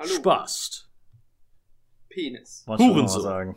[0.00, 0.08] Hallo.
[0.14, 0.88] Spast.
[2.08, 2.64] Penis.
[2.66, 3.22] Wollte schon Hurensohn.
[3.22, 3.56] sagen.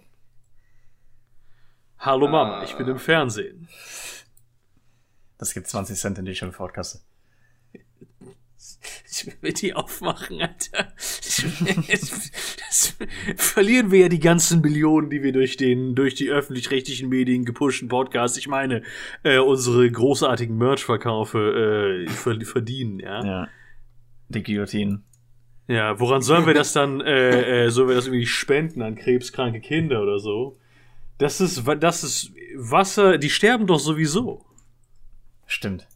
[1.97, 2.31] Hallo Ah.
[2.31, 3.67] Mama, ich bin im Fernsehen.
[5.37, 7.01] Das gibt 20 Cent in die Schimpfwortkasse.
[9.09, 10.93] Ich will die aufmachen, Alter.
[10.95, 12.96] Das, das,
[13.37, 17.88] verlieren wir ja die ganzen Millionen, die wir durch den, durch die öffentlich-rechtlichen Medien gepushten
[17.89, 18.84] Podcasts, ich meine,
[19.23, 23.23] äh, unsere großartigen Merch-Verkaufe, äh, ver- verdienen, ja?
[23.25, 23.48] Ja.
[24.30, 25.03] Die Guillotine.
[25.67, 29.62] Ja, woran sollen wir das dann, äh, äh, sollen wir das irgendwie spenden an krebskranke
[29.62, 30.58] Kinder oder so?
[31.17, 34.45] Das ist, das ist Wasser, die sterben doch sowieso.
[35.45, 35.88] Stimmt.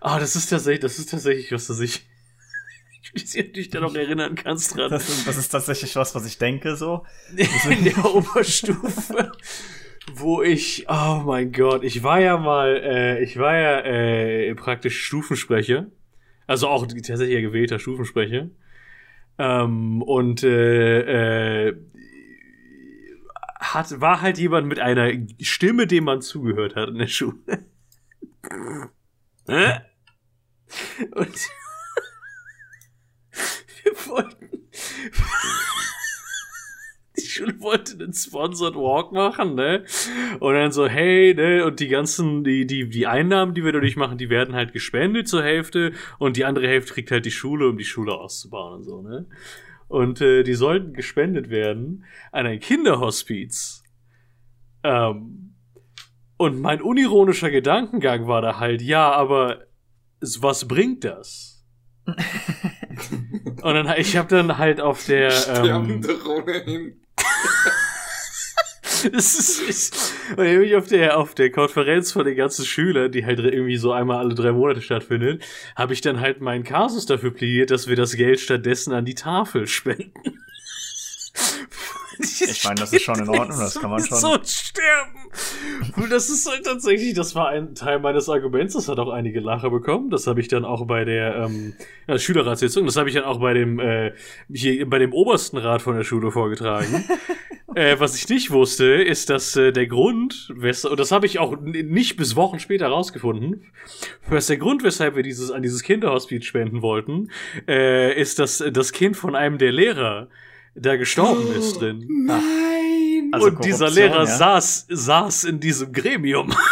[0.00, 2.06] Ah, das ist tatsächlich, das ist tatsächlich was, das ich,
[3.14, 4.90] ich dich da noch erinnern kannst dran.
[4.90, 7.04] Das ist, das ist tatsächlich was, was ich denke, so.
[7.70, 9.32] in der Oberstufe,
[10.14, 15.04] wo ich, oh mein Gott, ich war ja mal, äh, ich war ja äh, praktisch
[15.04, 15.86] Stufensprecher,
[16.46, 18.50] also auch tatsächlich gewählter Stufensprecher.
[19.38, 21.76] Ähm, und äh, äh,
[23.60, 27.36] hat, war halt jemand mit einer Stimme, dem man zugehört hat in der Schule.
[29.48, 29.80] Hä?
[31.12, 31.28] und
[33.82, 34.68] wir wollten
[37.36, 39.84] die Schule wollte einen Sponsored Walk machen, ne?
[40.40, 41.64] Und dann so, hey, ne?
[41.64, 45.28] Und die ganzen, die, die, die Einnahmen, die wir dadurch machen, die werden halt gespendet
[45.28, 48.84] zur Hälfte und die andere Hälfte kriegt halt die Schule, um die Schule auszubauen und
[48.84, 49.26] so, ne?
[49.88, 53.84] Und äh, die sollten gespendet werden an ein Kinderhospiz.
[54.82, 55.54] Ähm,
[56.38, 59.66] und mein unironischer Gedankengang war da halt, ja, aber
[60.20, 61.64] was bringt das?
[62.06, 67.05] und dann, ich habe dann halt auf der ähm, Sterbende Ronin.
[69.12, 73.24] Das ist, ich, und nämlich auf der, auf der Konferenz von den ganzen Schülern, die
[73.24, 75.44] halt irgendwie so einmal alle drei Monate stattfindet,
[75.76, 79.14] habe ich dann halt meinen Kasus dafür plädiert, dass wir das Geld stattdessen an die
[79.14, 80.45] Tafel spenden.
[82.18, 84.18] Ich meine, das ist schon in Ordnung, das kann man schon.
[84.18, 85.30] So sterben.
[85.96, 89.40] Und das ist halt tatsächlich, das war ein Teil meines Arguments, das hat auch einige
[89.40, 90.10] Lacher bekommen.
[90.10, 91.74] Das habe ich dann auch bei der ähm,
[92.06, 94.12] ja, Schülerratssitzung, das habe ich dann auch bei dem äh,
[94.52, 97.04] hier bei dem obersten Rat von der Schule vorgetragen.
[97.74, 101.56] äh, was ich nicht wusste, ist, dass äh, der Grund, und das habe ich auch
[101.60, 103.66] nicht bis Wochen später rausgefunden,
[104.28, 107.30] was der Grund, weshalb wir dieses an dieses Kinderhospiz spenden wollten,
[107.68, 110.28] äh, ist, dass das Kind von einem der Lehrer
[110.76, 112.06] da gestorben ist drin.
[112.26, 113.30] Nein!
[113.32, 114.26] Also und dieser Lehrer ja?
[114.26, 116.54] saß, saß in diesem Gremium.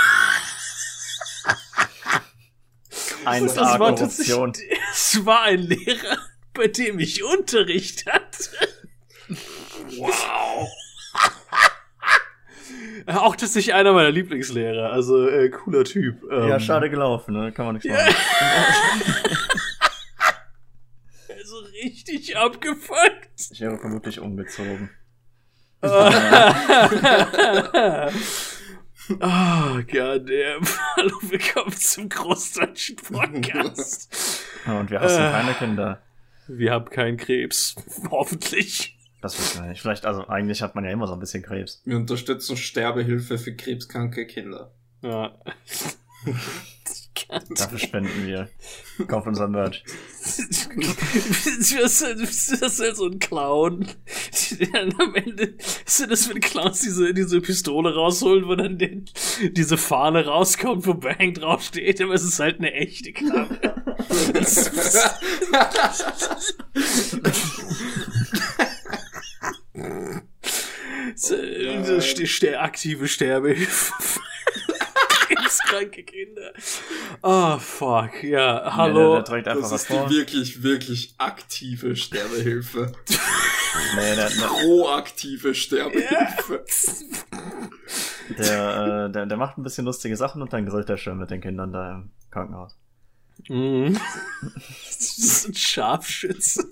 [3.24, 4.52] 1A Das war Korruption.
[4.52, 6.18] tatsächlich, es war ein Lehrer,
[6.52, 8.50] bei dem ich Unterricht hatte.
[9.96, 10.68] Wow!
[13.06, 16.22] Auch tatsächlich einer meiner Lieblingslehrer, also äh, cooler Typ.
[16.30, 17.52] Ähm, Ja, schade gelaufen, ne?
[17.52, 18.14] Kann man nichts machen.
[21.84, 23.50] Richtig abgefuckt.
[23.50, 24.88] Ich wäre vermutlich umgezogen.
[25.82, 25.88] Oh,
[29.92, 30.62] goddamn.
[30.96, 34.46] Hallo, willkommen zum Großdeutschen Podcast.
[34.64, 36.00] Und wir hassen keine Kinder.
[36.48, 37.74] Wir haben keinen Krebs.
[38.10, 38.98] Hoffentlich.
[39.20, 39.82] Das wissen wir nicht.
[39.82, 41.82] Vielleicht, also eigentlich hat man ja immer so ein bisschen Krebs.
[41.84, 44.72] Wir unterstützen Sterbehilfe für krebskranke Kinder.
[45.02, 45.38] Ja.
[47.14, 48.48] Kann Dafür spenden wir.
[49.06, 49.84] Kauf unser Merch.
[49.84, 50.58] Halt-
[51.70, 53.86] du hast halt so ein Clown.
[54.98, 55.54] am Ende
[55.86, 59.04] sind das, wenn Clowns diese, diese Pistole rausholen, wo dann den,
[59.52, 63.58] diese Fahne rauskommt, wo Bang draufsteht, aber es ist halt eine echte Knarre.
[71.16, 73.92] So, das ist ster aktive Sterbehilfe.
[75.58, 76.52] Krebskranke Kinder.
[77.22, 78.22] Oh, fuck.
[78.22, 79.14] Ja, Der, hallo.
[79.14, 82.92] der trägt einfach Das ist die wirklich, wirklich aktive Sterbehilfe.
[83.96, 86.64] Nee, der, der, Proaktive Sterbehilfe.
[88.38, 91.32] der, äh, der, der macht ein bisschen lustige Sachen und dann grillt er schön mit
[91.32, 92.76] den Kindern da im Krankenhaus.
[93.48, 93.98] Mhm.
[94.44, 96.68] Das ist ein Scharfschütze.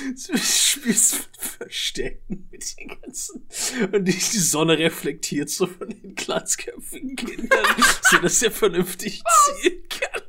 [0.28, 3.46] Du spielst mit Verstecken mit den ganzen.
[3.92, 7.64] Und die, die Sonne reflektiert so von den glatzköpfigen Kindern,
[8.10, 10.22] sodass er vernünftig zielen kann.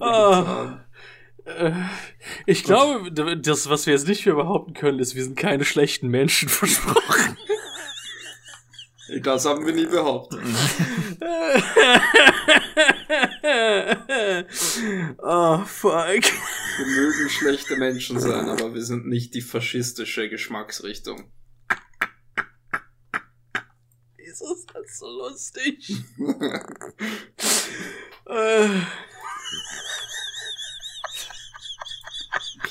[0.00, 0.80] Ah.
[1.44, 1.72] Äh,
[2.46, 6.08] Ich glaube, das, was wir jetzt nicht mehr behaupten können, ist, wir sind keine schlechten
[6.08, 7.36] Menschen versprochen.
[9.22, 10.40] Das haben wir nie behauptet.
[15.18, 15.92] oh, fuck.
[15.94, 21.32] Wir mögen schlechte Menschen sein, aber wir sind nicht die faschistische Geschmacksrichtung.
[24.18, 26.04] Das ist halt so lustig.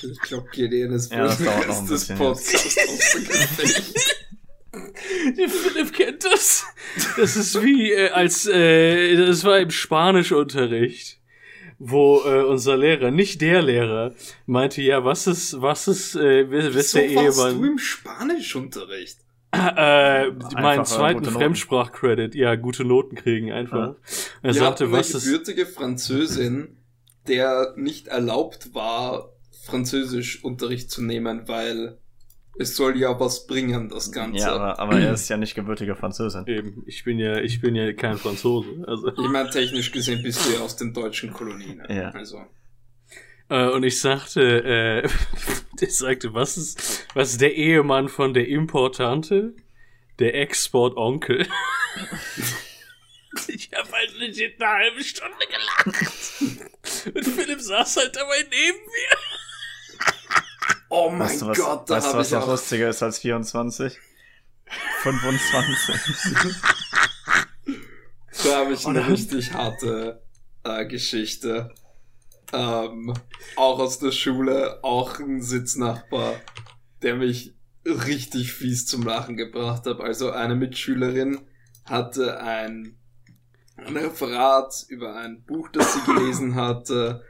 [0.04, 2.40] Ich glaube, Gideon ist Ja, das dauert noch
[5.38, 6.66] der Philipp kennt das.
[7.18, 11.20] Das ist wie äh, als äh, das war im Spanischunterricht,
[11.80, 14.16] wo äh, unser Lehrer, nicht der Lehrer,
[14.46, 17.64] meinte ja, was ist was ist äh, wer, ist Wieso der warst du Ehemann?
[17.72, 19.20] im Spanischunterricht?
[19.54, 21.26] Äh, meinen Einfacher, zweiten.
[21.26, 23.96] Fremdsprachcredit, ja, gute Noten kriegen einfach.
[24.42, 26.78] Er Wir sagte, was ist gebürtige Französin,
[27.28, 29.32] der nicht erlaubt war,
[29.66, 31.98] Französischunterricht zu nehmen, weil
[32.60, 34.40] es soll ja was bringen, das Ganze.
[34.40, 36.46] Ja, aber, aber er ist ja nicht gebürtiger Französin.
[36.48, 40.46] eben, ich bin ja ich bin ja kein Franzose, also ich meine, technisch gesehen bist
[40.46, 41.82] du ja aus den deutschen Kolonien.
[41.90, 42.10] Ja.
[42.10, 42.44] Also.
[43.50, 45.10] Äh, und ich sagte, äh,
[45.80, 49.54] ich sagte, was ist, was ist der Ehemann von der Importante?
[50.20, 51.42] Der Export-Onkel.
[53.48, 55.88] ich habe halt legit eine halbe Stunde gelacht.
[57.14, 59.18] Und Philipp saß halt dabei neben mir.
[60.90, 62.48] Oh mein Weißt du, was, Gott, da weißt du, was noch auch...
[62.48, 64.00] lustiger ist als 24?
[65.04, 66.56] 25.
[68.44, 70.22] Da habe ich eine richtig harte
[70.64, 71.74] äh, Geschichte.
[72.54, 73.14] Ähm,
[73.56, 76.36] auch aus der Schule, auch ein Sitznachbar,
[77.02, 77.56] der mich
[77.86, 80.00] richtig fies zum Lachen gebracht hat.
[80.00, 81.40] Also eine Mitschülerin
[81.86, 82.98] hatte ein,
[83.76, 87.24] ein Referat über ein Buch, das sie gelesen hatte.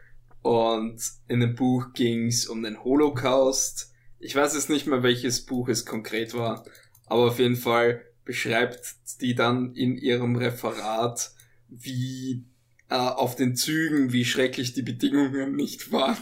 [0.48, 3.92] Und in dem Buch ging es um den Holocaust.
[4.18, 6.64] Ich weiß jetzt nicht mehr, welches Buch es konkret war,
[7.06, 11.34] aber auf jeden Fall beschreibt die dann in ihrem Referat,
[11.68, 12.46] wie
[12.90, 16.16] äh, auf den Zügen, wie schrecklich die Bedingungen nicht waren.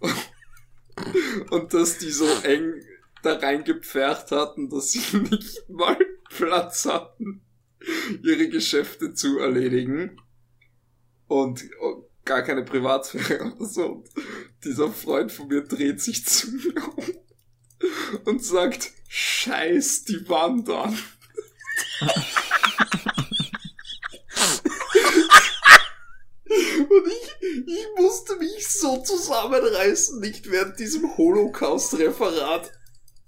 [1.50, 2.72] Und dass die so eng
[3.22, 5.98] da reingepfercht hatten, dass sie nicht mal
[6.30, 7.42] Platz hatten,
[8.22, 10.22] ihre Geschäfte zu erledigen.
[11.28, 13.86] Und oh, gar keine Privatsphäre oder so.
[13.86, 14.08] Und
[14.64, 17.04] dieser Freund von mir dreht sich zu mir um
[18.24, 20.98] und sagt, scheiß die Wand an.
[26.88, 32.70] Und ich, ich musste mich so zusammenreißen, nicht während diesem Holocaust-Referat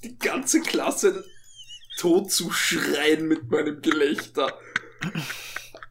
[0.05, 1.25] die ganze Klasse
[1.99, 4.59] tot zu schreien mit meinem Gelächter.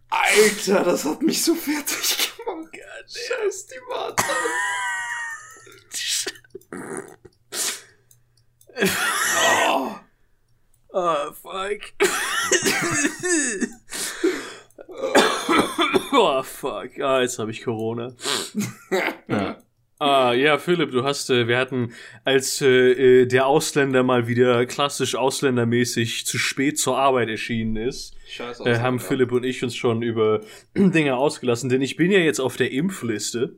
[0.10, 2.35] Alter, das hat mich so fertig gemacht.
[3.08, 4.36] Scheiß die Wand an.
[9.68, 9.96] Oh.
[10.90, 11.82] Oh, fuck.
[16.14, 17.00] oh, fuck.
[17.00, 18.14] Ah, jetzt habe ich Corona.
[19.28, 19.58] Ja.
[20.34, 21.94] Ja, Philipp, du hast, äh, wir hatten,
[22.24, 28.16] als äh, äh, der Ausländer mal wieder klassisch ausländermäßig zu spät zur Arbeit erschienen ist,
[28.28, 30.42] Scheiß äh, haben Philipp und ich uns schon über
[30.76, 33.56] Dinge ausgelassen, denn ich bin ja jetzt auf der Impfliste,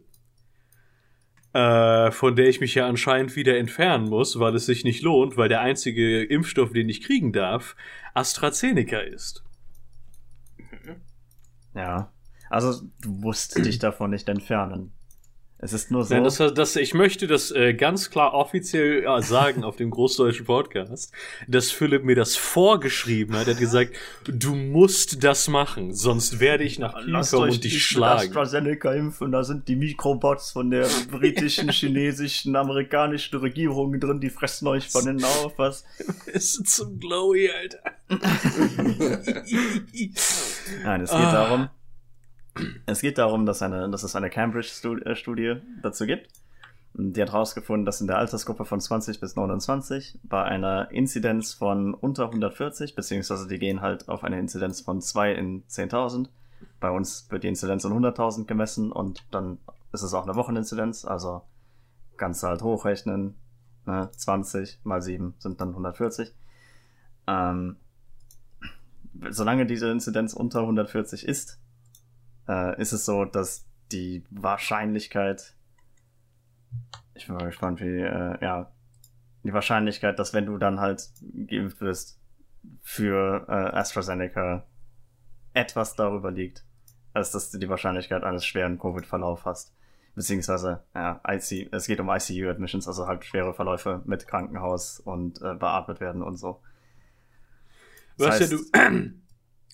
[1.53, 5.37] äh, von der ich mich ja anscheinend wieder entfernen muss, weil es sich nicht lohnt,
[5.37, 7.75] weil der einzige Impfstoff, den ich kriegen darf,
[8.13, 9.43] AstraZeneca ist.
[11.73, 12.11] Ja.
[12.49, 14.93] Also, du musst dich davon nicht entfernen.
[15.59, 16.13] Es ist nur so.
[16.13, 20.45] Nein, das, das, ich möchte das äh, ganz klar offiziell äh, sagen auf dem großdeutschen
[20.45, 21.11] Podcast,
[21.47, 23.47] dass Philipp mir das vorgeschrieben hat.
[23.47, 23.93] Er hat gesagt,
[24.25, 28.27] du musst das machen, sonst werde ich nach Kiel Lasst kommen und dich schlagen.
[28.29, 34.67] AstraZeneca impfen, da sind die Mikrobots von der britischen, chinesischen, amerikanischen Regierung drin, die fressen
[34.67, 35.85] euch von innen auf, was?
[36.27, 37.79] Es ist zum Glowy, Alter.
[40.83, 41.31] Nein, es geht Ah.
[41.31, 41.69] darum,
[42.85, 46.29] es geht darum, dass, eine, dass es eine Cambridge-Studie dazu gibt.
[46.93, 51.93] Die hat herausgefunden, dass in der Altersgruppe von 20 bis 29 bei einer Inzidenz von
[51.93, 56.29] unter 140, beziehungsweise die gehen halt auf eine Inzidenz von 2 in 10.000.
[56.79, 59.59] Bei uns wird die Inzidenz in 100.000 gemessen und dann
[59.93, 61.43] ist es auch eine Wocheninzidenz, also
[62.17, 63.35] kannst du halt hochrechnen.
[63.85, 64.09] Ne?
[64.15, 66.33] 20 mal 7 sind dann 140.
[67.27, 67.77] Ähm,
[69.29, 71.59] solange diese Inzidenz unter 140 ist,
[72.47, 75.55] äh, ist es so, dass die Wahrscheinlichkeit,
[77.15, 78.71] ich bin mal gespannt, wie, äh, ja,
[79.43, 81.09] die Wahrscheinlichkeit, dass wenn du dann halt
[81.47, 82.19] geimpft wirst,
[82.81, 84.65] für äh, AstraZeneca
[85.53, 86.65] etwas darüber liegt,
[87.13, 89.73] als dass du die Wahrscheinlichkeit eines schweren Covid-Verlauf hast.
[90.15, 95.53] Beziehungsweise, ja, IC, es geht um ICU-Admissions, also halt schwere Verläufe mit Krankenhaus und äh,
[95.53, 96.59] beatmet werden und so.
[98.17, 99.11] Das Weißt ja, du,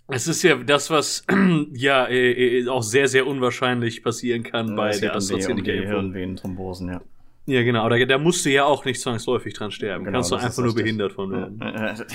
[0.07, 1.25] es ist ja das, was
[1.73, 5.63] ja äh, äh, auch sehr, sehr unwahrscheinlich passieren kann bei es der geht um.
[5.63, 7.01] Hirnvenenthrombosen, ja.
[7.45, 10.05] Ja, genau, da, da musst du ja auch nicht zwangsläufig dran sterben.
[10.05, 12.05] Genau, Kannst du einfach nur behindert von werden.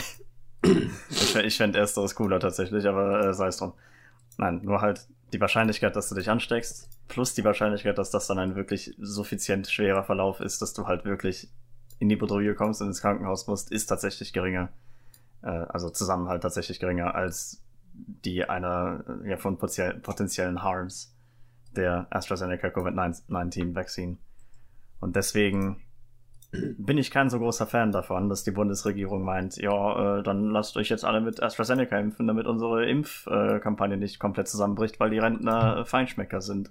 [1.10, 3.74] Ich ich fände ersteres cooler tatsächlich, aber äh, sei es drum.
[4.38, 8.40] Nein, nur halt die Wahrscheinlichkeit, dass du dich ansteckst, plus die Wahrscheinlichkeit, dass das dann
[8.40, 11.48] ein wirklich suffizient schwerer Verlauf ist, dass du halt wirklich
[12.00, 14.70] in die Bedrohung kommst und ins Krankenhaus musst, ist tatsächlich geringer.
[15.42, 17.62] Äh, also zusammen halt tatsächlich geringer als
[18.06, 21.14] die einer ja, von potenziellen Harms
[21.76, 24.18] der AstraZeneca Covid-19 Vaccine.
[25.00, 25.82] Und deswegen
[26.50, 30.76] bin ich kein so großer Fan davon, dass die Bundesregierung meint, ja, äh, dann lasst
[30.76, 35.18] euch jetzt alle mit AstraZeneca impfen, damit unsere Impfkampagne äh, nicht komplett zusammenbricht, weil die
[35.18, 36.70] Rentner Feinschmecker sind.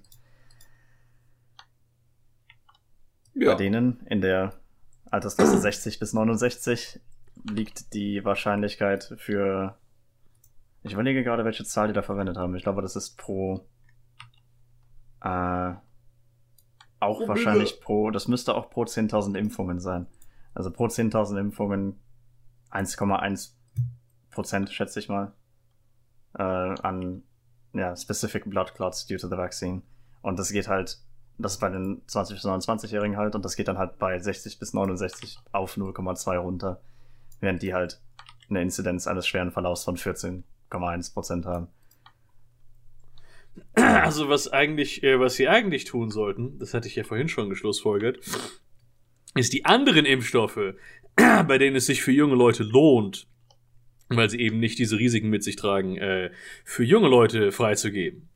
[3.34, 3.52] Ja.
[3.52, 4.54] Bei denen in der
[5.10, 7.00] Altersklasse 60 bis 69
[7.48, 9.76] liegt die Wahrscheinlichkeit für.
[10.82, 12.54] Ich überlege gerade, welche Zahl die da verwendet haben.
[12.54, 13.66] Ich glaube, das ist pro.
[15.20, 15.74] Äh,
[17.00, 17.84] auch oh, wahrscheinlich bitte.
[17.84, 18.10] pro.
[18.10, 20.06] Das müsste auch pro 10.000 Impfungen sein.
[20.54, 22.00] Also pro 10.000 Impfungen
[22.70, 23.52] 1,1
[24.30, 25.32] Prozent, schätze ich mal.
[26.38, 27.22] Äh, an
[27.72, 29.82] ja, specific blood clots due to the vaccine.
[30.22, 30.98] Und das geht halt.
[31.40, 33.36] Das ist bei den 20- bis 29-Jährigen halt.
[33.36, 36.80] Und das geht dann halt bei 60 bis 69 auf 0,2 runter.
[37.40, 38.00] Während die halt
[38.50, 41.68] eine Inzidenz eines schweren Verlaufs von 14 0,1% haben.
[43.74, 47.48] Also was eigentlich, äh, was sie eigentlich tun sollten, das hatte ich ja vorhin schon
[47.48, 48.18] geschlussfolgert,
[49.34, 50.74] ist die anderen Impfstoffe,
[51.16, 53.26] bei denen es sich für junge Leute lohnt,
[54.08, 56.30] weil sie eben nicht diese Risiken mit sich tragen, äh,
[56.64, 58.28] für junge Leute freizugeben.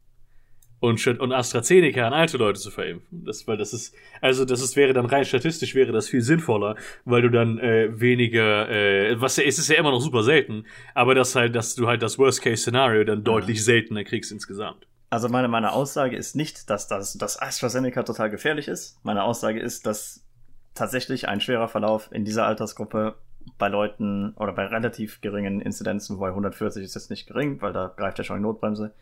[0.83, 3.25] Und, und AstraZeneca an alte Leute zu verimpfen.
[3.25, 6.75] Das, weil das ist, also das ist, wäre dann rein statistisch wäre das viel sinnvoller,
[7.05, 11.15] weil du dann äh, weniger, äh, was es ist ja immer noch super selten, aber
[11.15, 14.89] das halt, dass du halt das Worst-Case-Szenario dann deutlich seltener kriegst insgesamt.
[15.09, 18.99] Also meine, meine Aussage ist nicht, dass das dass AstraZeneca total gefährlich ist.
[19.05, 20.27] Meine Aussage ist, dass
[20.75, 23.15] tatsächlich ein schwerer Verlauf in dieser Altersgruppe
[23.57, 27.93] bei Leuten oder bei relativ geringen Inzidenzen, wobei 140 ist jetzt nicht gering, weil da
[27.97, 28.95] greift ja schon die Notbremse,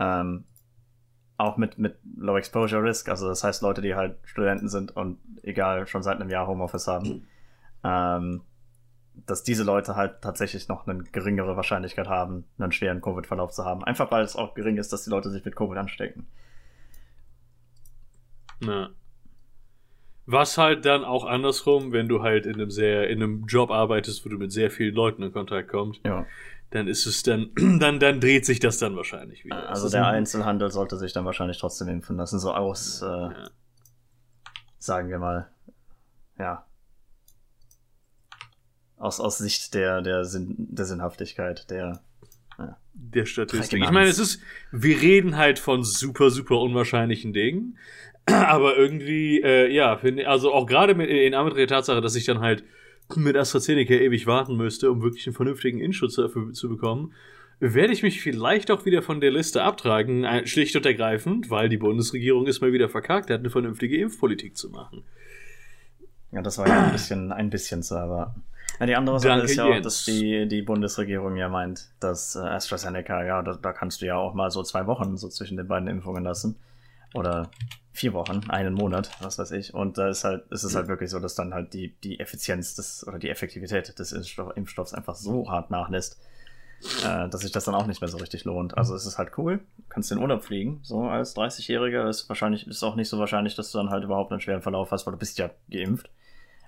[0.00, 0.44] ähm,
[1.36, 5.18] auch mit, mit Low Exposure Risk, also das heißt Leute, die halt Studenten sind und
[5.42, 7.26] egal, schon seit einem Jahr Homeoffice haben,
[7.82, 8.42] ähm,
[9.26, 13.84] dass diese Leute halt tatsächlich noch eine geringere Wahrscheinlichkeit haben, einen schweren Covid-Verlauf zu haben.
[13.84, 16.26] Einfach weil es auch gering ist, dass die Leute sich mit Covid anstecken.
[18.60, 18.90] Na.
[20.26, 24.24] Was halt dann auch andersrum, wenn du halt in einem sehr, in einem Job arbeitest,
[24.24, 26.26] wo du mit sehr vielen Leuten in Kontakt kommst, ja.
[26.70, 29.68] Dann ist es dann, dann, dann dreht sich das dann wahrscheinlich wieder.
[29.68, 33.50] Also der Einzelhandel sollte sich dann wahrscheinlich trotzdem impfen lassen, so aus, äh, ja.
[34.78, 35.48] sagen wir mal,
[36.38, 36.66] ja,
[38.96, 42.00] aus, aus Sicht der, der, Sinn, der Sinnhaftigkeit, der,
[42.58, 42.76] ja.
[42.94, 43.82] der Statistik.
[43.82, 44.40] Ich meine, es ist,
[44.72, 47.78] wir reden halt von super, super unwahrscheinlichen Dingen,
[48.26, 52.40] aber irgendwie, äh, ja, finde also auch gerade in Anbetracht der Tatsache, dass ich dann
[52.40, 52.64] halt
[53.16, 57.12] mit AstraZeneca ewig warten müsste, um wirklich einen vernünftigen Inschutz dafür zu bekommen,
[57.60, 61.76] werde ich mich vielleicht auch wieder von der Liste abtragen, schlicht und ergreifend, weil die
[61.76, 65.04] Bundesregierung ist mal wieder verkackt hat, eine vernünftige Impfpolitik zu machen.
[66.32, 68.42] Ja, das war ja ein bisschen, ein bisschen zu erwarten.
[68.80, 72.34] Ja, die andere Sache Danke ist ja auch, dass die, die Bundesregierung ja meint, dass
[72.34, 75.56] äh, AstraZeneca, ja, da, da kannst du ja auch mal so zwei Wochen so zwischen
[75.56, 76.56] den beiden Impfungen lassen.
[77.14, 77.50] Oder
[77.92, 79.72] vier Wochen, einen Monat, was weiß ich.
[79.72, 82.74] Und da ist halt, ist es halt wirklich so, dass dann halt die, die Effizienz
[82.74, 86.20] des oder die Effektivität des Impfstoffs einfach so hart nachlässt,
[87.04, 88.76] äh, dass sich das dann auch nicht mehr so richtig lohnt.
[88.76, 92.82] Also es ist halt cool, kannst in Urlaub fliegen, so als 30-Jähriger ist wahrscheinlich, ist
[92.82, 95.18] auch nicht so wahrscheinlich, dass du dann halt überhaupt einen schweren Verlauf hast, weil du
[95.18, 96.10] bist ja geimpft.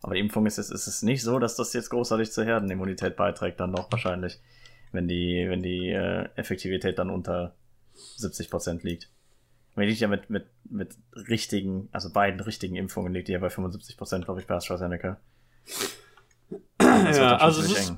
[0.03, 3.17] Aber die Impfung ist es, ist es nicht so, dass das jetzt großartig zur Herdenimmunität
[3.17, 4.39] beiträgt, dann doch wahrscheinlich,
[4.93, 7.57] wenn die, wenn die äh, Effektivität dann unter
[8.17, 9.11] 70 Prozent liegt.
[9.77, 10.97] Wenn liegt ja mit, mit, mit
[11.29, 15.19] richtigen, also beiden richtigen Impfungen liegt die ja bei 75 Prozent, glaube ich, bei AstraZeneca.
[16.81, 17.95] Ja, also ist,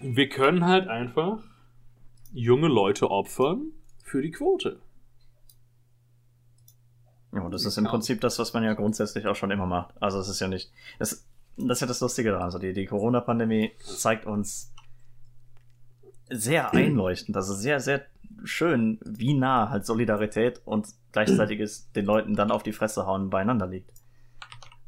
[0.00, 1.38] wir können halt einfach
[2.32, 3.70] junge Leute opfern
[4.02, 4.80] für die Quote.
[7.32, 9.94] Ja, das ist im Prinzip das, was man ja grundsätzlich auch schon immer macht.
[10.02, 10.70] Also es ist ja nicht.
[10.98, 11.24] Das,
[11.56, 12.44] das ist ja das Lustige daran.
[12.44, 14.72] Also die, die Corona-Pandemie zeigt uns
[16.28, 18.06] sehr einleuchtend, also sehr, sehr
[18.44, 23.66] schön, wie nah halt Solidarität und gleichzeitiges den Leuten dann auf die Fresse hauen beieinander
[23.66, 23.92] liegt.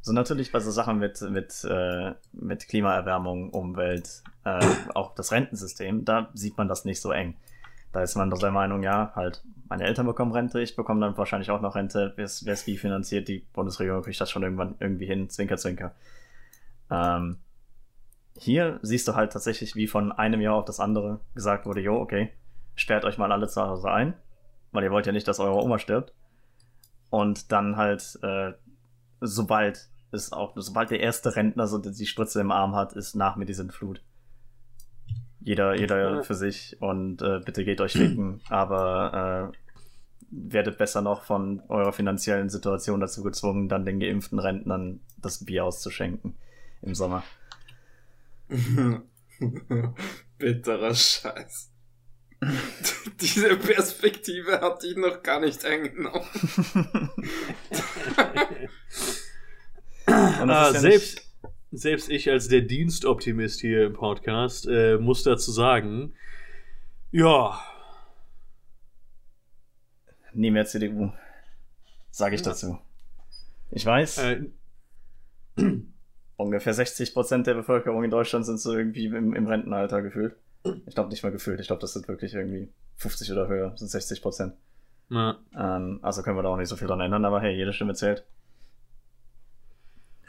[0.01, 6.05] So natürlich bei so Sachen mit, mit, äh, mit Klimaerwärmung, Umwelt, äh, auch das Rentensystem,
[6.05, 7.35] da sieht man das nicht so eng.
[7.91, 11.17] Da ist man doch der Meinung, ja, halt, meine Eltern bekommen Rente, ich bekomme dann
[11.17, 12.13] wahrscheinlich auch noch Rente.
[12.17, 15.95] Wer es wie finanziert, die Bundesregierung kriegt das schon irgendwann irgendwie hin, zwinker, zwinker.
[16.91, 17.37] Ähm,
[18.37, 21.95] hier siehst du halt tatsächlich, wie von einem Jahr auf das andere gesagt wurde, jo,
[21.95, 22.31] okay,
[22.75, 24.13] sperrt euch mal alle zu Hause ein,
[24.71, 26.13] weil ihr wollt ja nicht, dass eure Oma stirbt.
[27.09, 28.53] Und dann halt, äh,
[29.21, 33.35] sobald es auch, sobald der erste Rentner so die Spritze im Arm hat, ist nach
[33.35, 34.01] mir die Sintflut.
[35.39, 39.57] Jeder, jeder für sich und äh, bitte geht euch ficken, aber äh,
[40.31, 45.65] werdet besser noch von eurer finanziellen Situation dazu gezwungen, dann den geimpften Rentnern das Bier
[45.65, 46.35] auszuschenken
[46.81, 47.23] im Sommer.
[50.37, 51.71] Bitterer Scheiß.
[53.21, 56.27] Diese Perspektive hatte ich noch gar nicht eingenommen.
[60.05, 61.21] ah, ja selbst,
[61.71, 66.13] selbst ich als der Dienstoptimist hier im Podcast äh, muss dazu sagen,
[67.11, 67.59] ja.
[70.33, 71.11] Nie mehr CDU.
[72.11, 72.47] Sage ich ja.
[72.47, 72.77] dazu.
[73.71, 74.17] Ich weiß.
[74.19, 74.41] Äh,
[76.37, 80.35] ungefähr 60 Prozent der Bevölkerung in Deutschland sind so irgendwie im, im Rentenalter gefühlt.
[80.85, 81.59] Ich glaube nicht mal gefühlt.
[81.59, 84.53] Ich glaube, das sind wirklich irgendwie 50 oder höher, das sind 60 Prozent.
[85.09, 85.37] Ja.
[85.55, 87.93] Ähm, also können wir da auch nicht so viel dran ändern, aber hey, jede Stimme
[87.93, 88.25] zählt.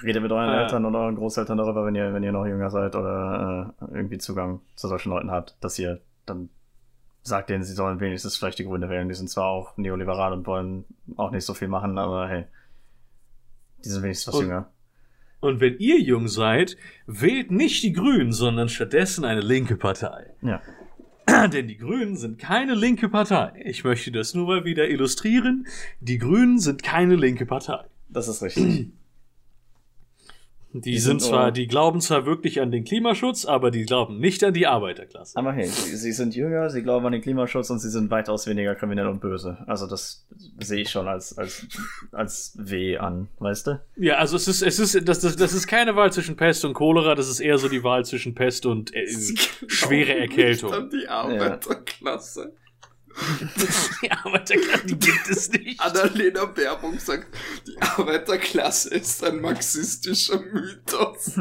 [0.03, 2.69] Redet mit euren ah, Eltern oder euren Großeltern darüber, wenn ihr, wenn ihr noch jünger
[2.71, 6.51] seid oder äh, irgendwie Zugang zu solchen Leuten habt, dass ihr dann
[7.23, 9.09] sagt denen, sie sollen wenigstens vielleicht die Gründe wählen.
[9.09, 10.85] Die sind zwar auch neoliberal und wollen
[11.17, 12.45] auch nicht so viel machen, aber hey,
[13.85, 14.71] die sind wenigstens was und, jünger.
[15.41, 16.77] Und wenn ihr jung seid,
[17.07, 20.31] wählt nicht die Grünen, sondern stattdessen eine linke Partei.
[20.43, 20.61] Ja.
[21.49, 23.53] Denn die Grünen sind keine linke Partei.
[23.65, 25.67] Ich möchte das nur mal wieder illustrieren.
[26.01, 27.85] Die Grünen sind keine linke Partei.
[28.09, 28.89] Das ist richtig.
[30.81, 34.19] Die, die sind, sind zwar, die glauben zwar wirklich an den Klimaschutz, aber die glauben
[34.19, 35.37] nicht an die Arbeiterklasse.
[35.37, 38.47] Aber hey, sie, sie, sind jünger, sie glauben an den Klimaschutz und sie sind weitaus
[38.47, 39.59] weniger kriminell und böse.
[39.67, 40.27] Also das
[40.59, 41.67] sehe ich schon als, als,
[42.13, 43.81] als Weh an, weißt du?
[43.97, 46.75] Ja, also es ist, es ist, das, das, das ist keine Wahl zwischen Pest und
[46.75, 49.07] Cholera, das ist eher so die Wahl zwischen Pest und äh,
[49.67, 50.71] schwere Erkältung.
[50.71, 52.53] Nicht an die Arbeiterklasse.
[52.53, 52.66] Ja.
[54.03, 55.81] Die Arbeiterklasse, die gibt es nicht.
[55.81, 57.27] Annalena Baerbock sagt,
[57.67, 61.37] die Arbeiterklasse ist ein marxistischer Mythos.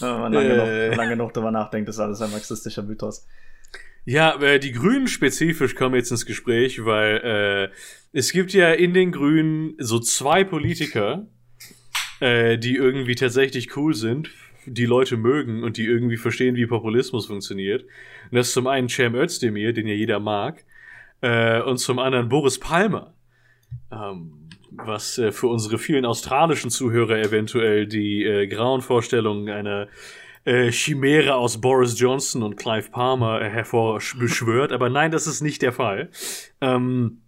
[0.00, 0.88] Wenn man lange, äh.
[0.88, 3.26] noch, lange noch darüber nachdenkt, ist alles ein marxistischer Mythos.
[4.04, 7.68] Ja, äh, die Grünen spezifisch kommen jetzt ins Gespräch, weil äh,
[8.12, 11.26] es gibt ja in den Grünen so zwei Politiker,
[12.20, 14.30] äh, die irgendwie tatsächlich cool sind
[14.66, 17.82] die Leute mögen und die irgendwie verstehen, wie Populismus funktioniert.
[17.82, 20.64] Und das ist zum einen Cem Özdemir, den ja jeder mag,
[21.20, 23.14] äh, und zum anderen Boris Palmer.
[23.92, 29.88] Ähm, was äh, für unsere vielen australischen Zuhörer eventuell die äh, grauen Vorstellungen einer
[30.44, 34.72] äh, Chimäre aus Boris Johnson und Clive Palmer äh, hervorbeschwört.
[34.72, 36.10] Aber nein, das ist nicht der Fall.
[36.60, 37.22] Ähm,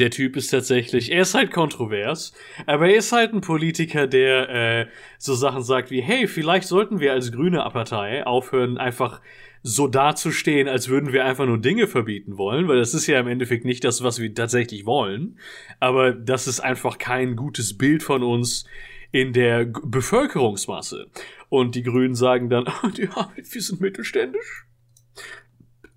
[0.00, 2.32] der Typ ist tatsächlich, er ist halt kontrovers,
[2.66, 4.86] aber er ist halt ein Politiker, der äh,
[5.18, 9.20] so Sachen sagt wie, hey, vielleicht sollten wir als grüne Partei aufhören, einfach
[9.62, 13.28] so dazustehen, als würden wir einfach nur Dinge verbieten wollen, weil das ist ja im
[13.28, 15.38] Endeffekt nicht das, was wir tatsächlich wollen.
[15.78, 18.64] Aber das ist einfach kein gutes Bild von uns
[19.12, 21.06] in der G Bevölkerungsmasse.
[21.48, 22.64] Und die Grünen sagen dann,
[22.96, 24.66] ja, wir sind mittelständisch.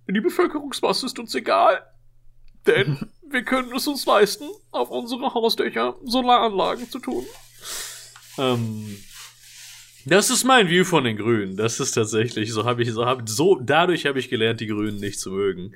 [0.08, 1.82] Die Bevölkerungsmasse ist uns egal.
[2.68, 2.98] Denn
[3.30, 7.26] wir können es uns leisten, auf unsere Hausdächer Solaranlagen zu tun.
[8.38, 8.98] Ähm,
[10.06, 11.58] das ist mein View von den Grünen.
[11.58, 15.00] Das ist tatsächlich, so habe ich, so habe, so, dadurch habe ich gelernt, die Grünen
[15.00, 15.74] nicht zu mögen.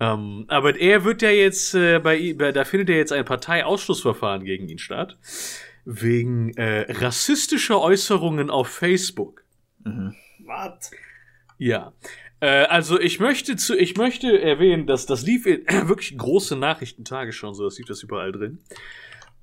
[0.00, 4.44] Ähm, aber er wird ja jetzt, äh, bei, bei, da findet ja jetzt ein Parteiausschlussverfahren
[4.44, 5.18] gegen ihn statt.
[5.84, 9.44] Wegen äh, rassistischer Äußerungen auf Facebook.
[9.84, 10.14] Mhm.
[10.46, 10.90] Was?
[11.58, 11.92] Ja.
[12.40, 17.32] Äh, also ich möchte zu, ich möchte erwähnen, dass das lief in wirklich große Nachrichtentage
[17.32, 18.58] schon, so das lief das überall drin.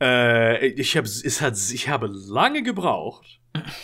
[0.02, 3.40] Äh, ich habe es hat, ich habe lange gebraucht.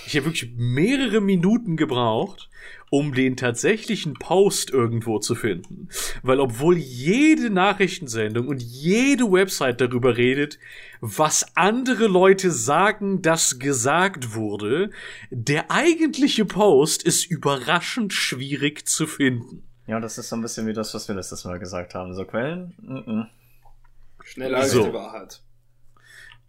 [0.06, 2.50] Ich habe wirklich mehrere Minuten gebraucht,
[2.94, 5.90] um den tatsächlichen Post irgendwo zu finden.
[6.22, 10.60] Weil obwohl jede Nachrichtensendung und jede Website darüber redet,
[11.02, 14.92] was andere Leute sagen, das gesagt wurde,
[15.32, 19.64] der eigentliche Post ist überraschend schwierig zu finden.
[19.88, 22.14] Ja, das ist so ein bisschen wie das, was wir letztes Mal gesagt haben.
[22.14, 22.76] So Quellen?
[22.80, 23.26] Mm -mm.
[24.24, 24.86] Schneller als so.
[24.86, 25.42] die Wahrheit.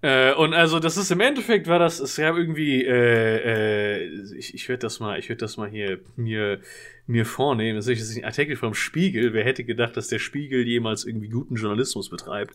[0.05, 4.53] Äh, und also das ist im Endeffekt war das, es gab irgendwie, äh, äh, ich,
[4.53, 6.61] ich würde das mal, ich würde das mal hier mir
[7.07, 7.77] mir vornehmen.
[7.77, 9.33] Das ist ein Artikel vom Spiegel.
[9.33, 12.55] Wer hätte gedacht, dass der Spiegel jemals irgendwie guten Journalismus betreibt?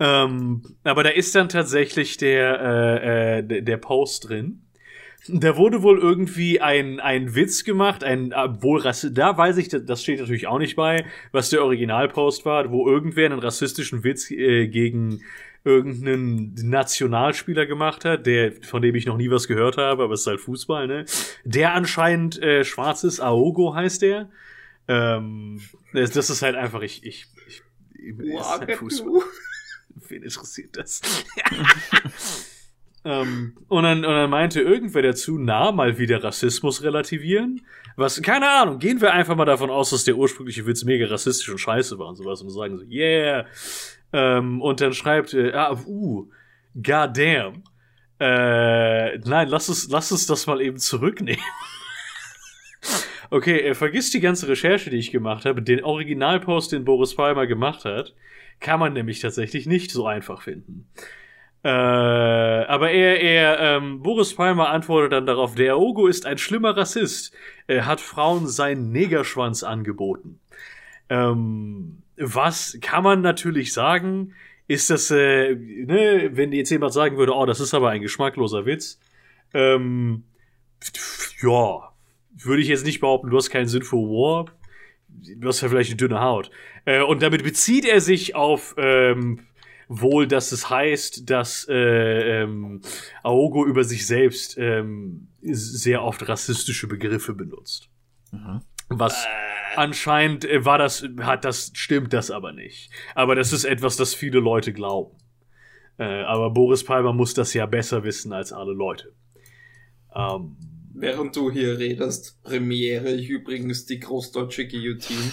[0.00, 4.62] Ähm, aber da ist dann tatsächlich der äh, äh, der Post drin.
[5.28, 10.02] Da wurde wohl irgendwie ein, ein Witz gemacht, ein wohl Rassist, da weiß ich, das
[10.02, 14.66] steht natürlich auch nicht bei, was der Originalpost war, wo irgendwer einen rassistischen Witz äh,
[14.66, 15.20] gegen
[15.64, 20.22] irgendeinen Nationalspieler gemacht hat, der, von dem ich noch nie was gehört habe, aber es
[20.22, 21.04] ist halt Fußball, ne?
[21.44, 24.28] Der anscheinend äh, schwarz ist, Aogo heißt der.
[24.88, 25.60] Ähm,
[25.92, 27.62] das, das ist halt einfach, ich, ich, ich,
[27.94, 29.22] ich ist halt Fußball.
[30.08, 31.00] Wen interessiert das?
[33.04, 37.66] Ähm, und, dann, und dann meinte irgendwer dazu, na, mal wieder Rassismus relativieren.
[37.96, 41.48] Was, keine Ahnung, gehen wir einfach mal davon aus, dass der ursprüngliche Witz mega rassistisch
[41.48, 43.46] und scheiße war und sowas und sagen so, yeah.
[44.12, 46.28] Ähm, und dann schreibt, äh, ah, uh,
[46.74, 47.64] goddamn.
[48.20, 51.42] Äh, nein, lass es, lass es das mal eben zurücknehmen.
[53.30, 55.62] okay, äh, vergiss die ganze Recherche, die ich gemacht habe.
[55.62, 58.14] Den Originalpost, den Boris Palmer gemacht hat,
[58.60, 60.86] kann man nämlich tatsächlich nicht so einfach finden.
[61.64, 66.76] Äh, aber er, er, ähm, Boris Palmer antwortet dann darauf, der Ogo ist ein schlimmer
[66.76, 67.32] Rassist.
[67.68, 70.40] Er hat Frauen seinen Negerschwanz angeboten.
[71.08, 74.34] Ähm, was kann man natürlich sagen,
[74.68, 78.64] ist das, äh, ne, wenn jetzt jemand sagen würde, oh, das ist aber ein geschmackloser
[78.66, 78.98] Witz,
[79.54, 80.24] ähm,
[81.42, 81.92] ja,
[82.34, 84.46] würde ich jetzt nicht behaupten, du hast keinen Sinn für War,
[85.08, 86.50] du hast ja vielleicht eine dünne Haut.
[86.84, 89.40] Äh, und damit bezieht er sich auf, ähm,
[89.88, 92.80] wohl, dass es heißt, dass äh, ähm,
[93.22, 97.90] Aogo über sich selbst ähm, sehr oft rassistische Begriffe benutzt.
[98.30, 98.62] Mhm.
[98.98, 99.28] Was äh.
[99.76, 102.90] anscheinend war das, hat das, stimmt das aber nicht.
[103.14, 105.16] Aber das ist etwas, das viele Leute glauben.
[105.98, 109.14] Äh, aber Boris Palmer muss das ja besser wissen als alle Leute.
[110.14, 110.56] Ähm,
[110.94, 115.32] Während du hier redest, premiere ich übrigens die großdeutsche Guillotine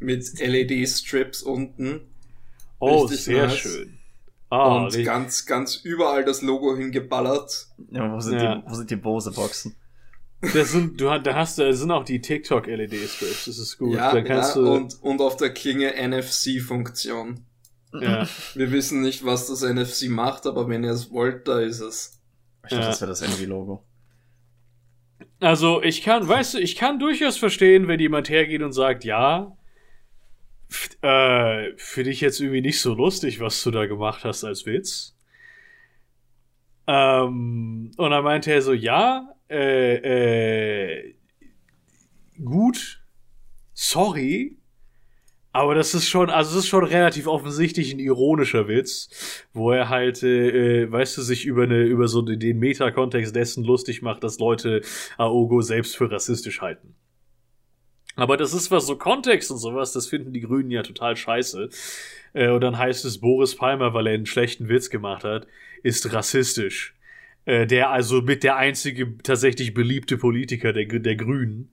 [0.00, 2.12] mit LED-Strips unten
[2.82, 3.58] Oh, Richtig sehr nice.
[3.58, 3.98] schön.
[4.50, 5.06] Ah, und richtig.
[5.06, 7.68] ganz, ganz überall das Logo hingeballert.
[7.92, 8.56] Ja, wo sind, ja.
[8.56, 9.76] Die, wo sind die Bose-Boxen?
[10.54, 13.94] Das sind, du, da hast du, sind auch die TikTok-LED-Strips, das ist gut.
[13.94, 17.46] Ja, ja und, und auf der Klinge NFC-Funktion.
[17.92, 18.26] Ja.
[18.54, 22.20] Wir wissen nicht, was das NFC macht, aber wenn ihr es wollt, da ist es.
[22.64, 22.88] Ich dachte, ja.
[22.88, 23.84] das wäre das Envy-Logo.
[25.40, 29.56] Also, ich kann, weißt du, ich kann durchaus verstehen, wenn jemand hergeht und sagt, ja,
[31.02, 35.14] äh, finde ich jetzt irgendwie nicht so lustig, was du da gemacht hast als Witz.
[36.86, 41.14] Ähm, und dann meinte er so, ja, äh, äh,
[42.42, 43.02] gut,
[43.74, 44.56] sorry,
[45.52, 49.10] aber das ist schon, also es ist schon relativ offensichtlich ein ironischer Witz,
[49.52, 53.64] wo er halt, äh, äh weißt du, sich über eine, über so den Metakontext dessen
[53.64, 54.80] lustig macht, dass Leute
[55.18, 56.94] Aogo selbst für rassistisch halten.
[58.16, 61.68] Aber das ist was so Kontext und sowas, das finden die Grünen ja total scheiße.
[62.32, 65.46] Äh, und dann heißt es, Boris Palmer, weil er einen schlechten Witz gemacht hat,
[65.82, 66.94] ist rassistisch.
[67.44, 71.72] Äh, der also mit der einzige tatsächlich beliebte Politiker der, der Grünen.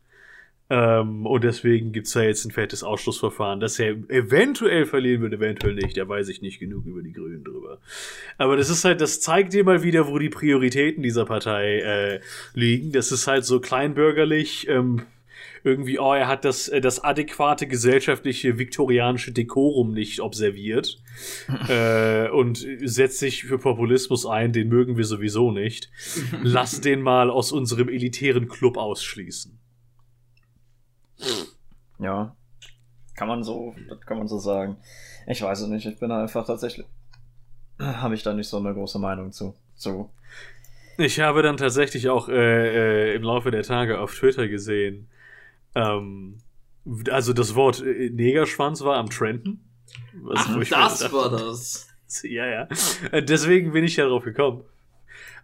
[0.71, 5.73] Ähm, und deswegen gibt's da jetzt ein fettes Ausschlussverfahren, dass er eventuell verlieren wird, eventuell
[5.73, 5.97] nicht.
[5.97, 7.79] Da weiß ich nicht genug über die Grünen drüber.
[8.37, 12.19] Aber das ist halt, das zeigt dir mal wieder, wo die Prioritäten dieser Partei äh,
[12.53, 12.91] liegen.
[12.91, 15.03] Das ist halt so kleinbürgerlich, ähm,
[15.63, 21.01] irgendwie, oh, er hat das, äh, das adäquate gesellschaftliche viktorianische Dekorum nicht observiert
[21.67, 25.89] äh, und setzt sich für Populismus ein, den mögen wir sowieso nicht.
[26.43, 29.57] Lass den mal aus unserem elitären Club ausschließen.
[31.99, 32.35] Ja,
[33.15, 34.77] kann man so, das kann man so sagen.
[35.27, 36.87] Ich weiß es nicht, ich bin einfach tatsächlich,
[37.77, 39.53] habe ich da nicht so eine große Meinung zu.
[39.75, 40.09] zu.
[40.97, 45.07] Ich habe dann tatsächlich auch äh, äh, im Laufe der Tage auf Twitter gesehen,
[45.79, 46.37] ähm,
[47.09, 49.63] also das Wort äh, Negerschwanz war am Trenden.
[50.13, 51.85] Was Ach, das war das.
[52.23, 52.67] Ja, ja.
[53.11, 54.63] Äh, deswegen bin ich ja drauf gekommen.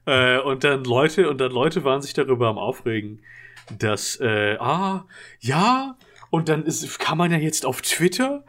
[0.08, 3.21] Äh, und dann Leute, und dann Leute waren sich darüber am Aufregen,
[3.78, 5.06] dass, äh, ah,
[5.39, 5.95] ja,
[6.32, 8.43] und dann ist, kann man ja jetzt auf Twitter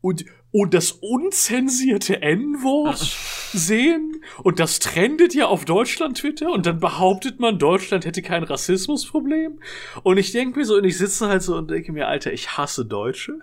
[0.00, 3.16] und und das unzensierte N-Wort
[3.52, 8.42] sehen und das trendet ja auf Deutschland Twitter und dann behauptet man, Deutschland hätte kein
[8.42, 9.60] Rassismusproblem
[10.02, 12.56] und ich denke mir so und ich sitze halt so und denke mir, Alter, ich
[12.56, 13.38] hasse Deutsche.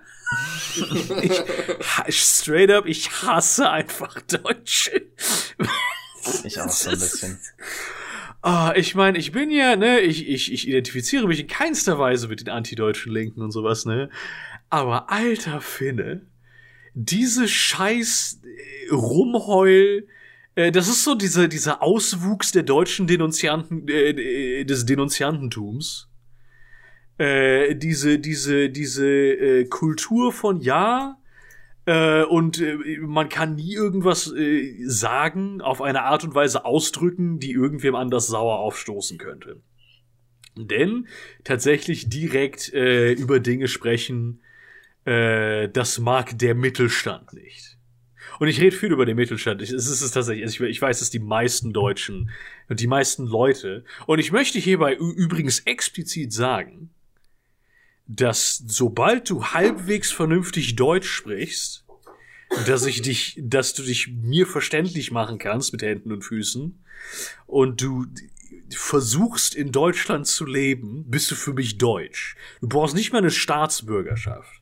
[2.08, 5.04] ich, straight up, ich hasse einfach Deutsche.
[6.44, 7.40] Ich auch so ein bisschen.
[8.42, 12.28] Ah, ich meine, ich bin ja, ne, ich, ich, ich identifiziere mich in keinster Weise
[12.28, 14.10] mit den antideutschen Linken und sowas, ne.
[14.70, 16.22] Aber alter Finne,
[17.00, 20.08] diese scheiß äh, Rumheul,
[20.56, 26.10] äh, das ist so dieser, dieser Auswuchs der deutschen Denunzianten, äh, äh, des Denunziantentums.
[27.20, 31.20] Äh, diese, diese, diese äh, Kultur von ja,
[31.86, 37.40] äh, und äh, man kann nie irgendwas äh, sagen, auf eine Art und Weise ausdrücken,
[37.40, 39.62] die irgendwem anders sauer aufstoßen könnte.
[40.56, 41.08] Denn
[41.44, 44.42] tatsächlich direkt äh, über Dinge sprechen,
[45.08, 47.78] äh, das mag der Mittelstand nicht.
[48.40, 49.62] Und ich rede viel über den Mittelstand.
[49.62, 52.30] es ist es tatsächlich, also ich, ich, weiß, dass die meisten Deutschen
[52.68, 56.90] und die meisten Leute, und ich möchte hierbei übrigens explizit sagen,
[58.06, 61.86] dass sobald du halbwegs vernünftig Deutsch sprichst,
[62.66, 66.84] dass ich dich, dass du dich mir verständlich machen kannst mit Händen und Füßen
[67.46, 68.06] und du
[68.70, 72.36] versuchst in Deutschland zu leben, bist du für mich deutsch.
[72.62, 74.57] Du brauchst nicht mal eine Staatsbürgerschaft.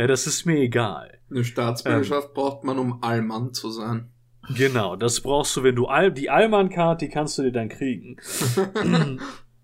[0.00, 1.18] Ja, das ist mir egal.
[1.30, 4.10] Eine Staatsbürgerschaft ähm, braucht man, um Allmann zu sein.
[4.56, 8.16] Genau, das brauchst du, wenn du All die Allmann-Card, die kannst du dir dann kriegen.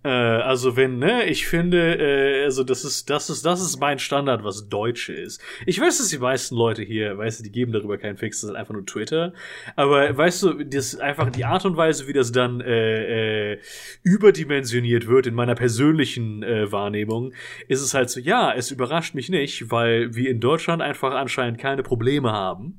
[0.07, 3.99] Äh, also wenn, ne, ich finde, äh, also das ist, das ist, das ist mein
[3.99, 5.43] Standard, was Deutsche ist.
[5.67, 8.51] Ich weiß, dass die meisten Leute hier, weißt du, die geben darüber keinen Fix, das
[8.51, 9.33] ist einfach nur Twitter.
[9.75, 13.59] Aber weißt du, das einfach die Art und Weise, wie das dann äh, äh,
[14.05, 17.33] überdimensioniert wird in meiner persönlichen äh, Wahrnehmung,
[17.67, 21.59] ist es halt so, ja, es überrascht mich nicht, weil wir in Deutschland einfach anscheinend
[21.59, 22.79] keine Probleme haben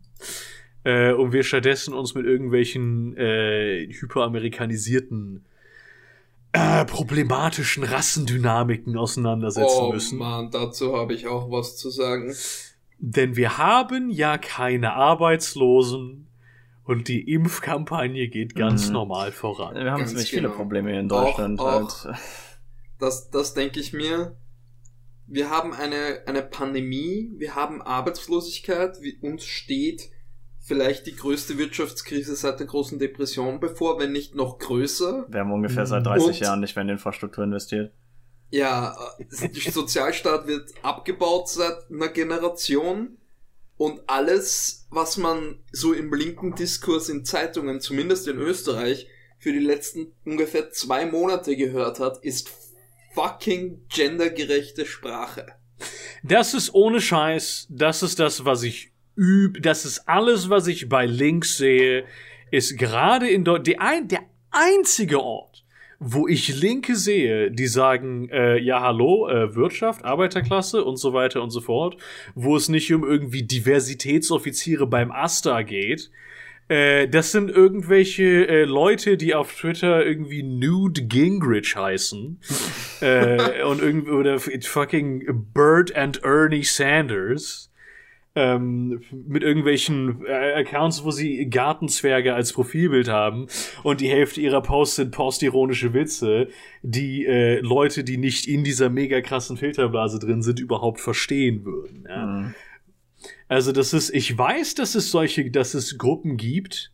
[0.85, 5.43] äh, und wir stattdessen uns mit irgendwelchen äh, hyperamerikanisierten
[6.57, 10.17] äh, problematischen Rassendynamiken auseinandersetzen oh, müssen.
[10.17, 12.33] Mann, dazu habe ich auch was zu sagen.
[12.99, 16.27] Denn wir haben ja keine Arbeitslosen
[16.83, 18.93] und die Impfkampagne geht ganz mhm.
[18.93, 19.75] normal voran.
[19.75, 20.49] Wir haben ziemlich genau.
[20.49, 21.59] viele Probleme in Deutschland.
[21.59, 22.19] Auch, auch halt.
[22.99, 24.35] Das, das denke ich mir.
[25.27, 30.09] Wir haben eine, eine Pandemie, wir haben Arbeitslosigkeit, wie uns steht
[30.67, 35.25] vielleicht die größte Wirtschaftskrise seit der großen Depression bevor, wenn nicht noch größer.
[35.29, 37.93] Wir haben ungefähr seit 30 Und, Jahren nicht mehr in Infrastruktur investiert.
[38.49, 43.17] Ja, der Sozialstaat wird abgebaut seit einer Generation
[43.77, 49.07] und alles, was man so im linken Diskurs in Zeitungen, zumindest in Österreich,
[49.39, 52.51] für die letzten ungefähr zwei Monate gehört hat, ist
[53.13, 55.45] fucking gendergerechte Sprache.
[56.23, 60.87] Das ist ohne Scheiß, das ist das, was ich üb, das ist alles, was ich
[60.87, 62.05] bei Links sehe,
[62.51, 65.65] ist gerade in Deutschland, ein, der einzige Ort,
[65.99, 71.41] wo ich Linke sehe, die sagen, äh, ja, hallo, äh, Wirtschaft, Arbeiterklasse und so weiter
[71.41, 71.97] und so fort,
[72.35, 76.11] wo es nicht um irgendwie Diversitätsoffiziere beim AStA geht,
[76.69, 82.39] äh, das sind irgendwelche äh, Leute, die auf Twitter irgendwie Nude Gingrich heißen.
[83.01, 87.66] äh, und irgendwie, oder fucking Bert and Ernie Sanders
[88.37, 93.47] ähm, mit irgendwelchen äh, Accounts, wo sie Gartenzwerge als Profilbild haben
[93.81, 96.49] und die Hälfte ihrer Posts sind postironische Witze,
[96.83, 102.05] die äh, Leute, die nicht in dieser mega krassen Filterblase drin sind, überhaupt verstehen würden.
[102.07, 102.25] Ja?
[102.25, 102.55] Mhm.
[103.47, 106.91] Also das ist, ich weiß, dass es solche, dass es Gruppen gibt,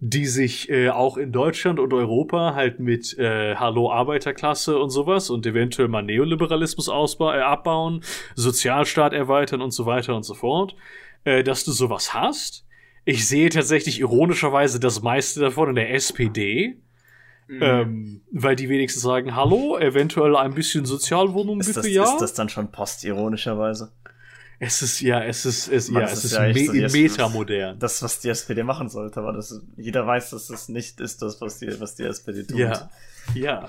[0.00, 5.28] die sich äh, auch in Deutschland und Europa halt mit äh, Hallo Arbeiterklasse und sowas
[5.28, 8.02] und eventuell mal Neoliberalismus ausba äh, abbauen,
[8.34, 10.74] Sozialstaat erweitern und so weiter und so fort,
[11.24, 12.64] äh, dass du sowas hast.
[13.04, 16.78] Ich sehe tatsächlich ironischerweise das meiste davon in der SPD.
[17.46, 17.62] Mhm.
[17.62, 22.04] Ähm, weil die wenigstens sagen, hallo, eventuell ein bisschen Sozialwohnung bitte, das, ja.
[22.04, 23.90] Ist das dann schon postironischerweise?
[24.62, 27.78] Es ist, ja, es ist, es, ja, es ist, ja me so metamodern.
[27.78, 31.40] Das, was die SPD machen sollte, aber das, jeder weiß, dass das nicht ist das,
[31.40, 32.58] was die, was die SPD tut.
[32.58, 32.90] Ja.
[33.34, 33.68] Ja.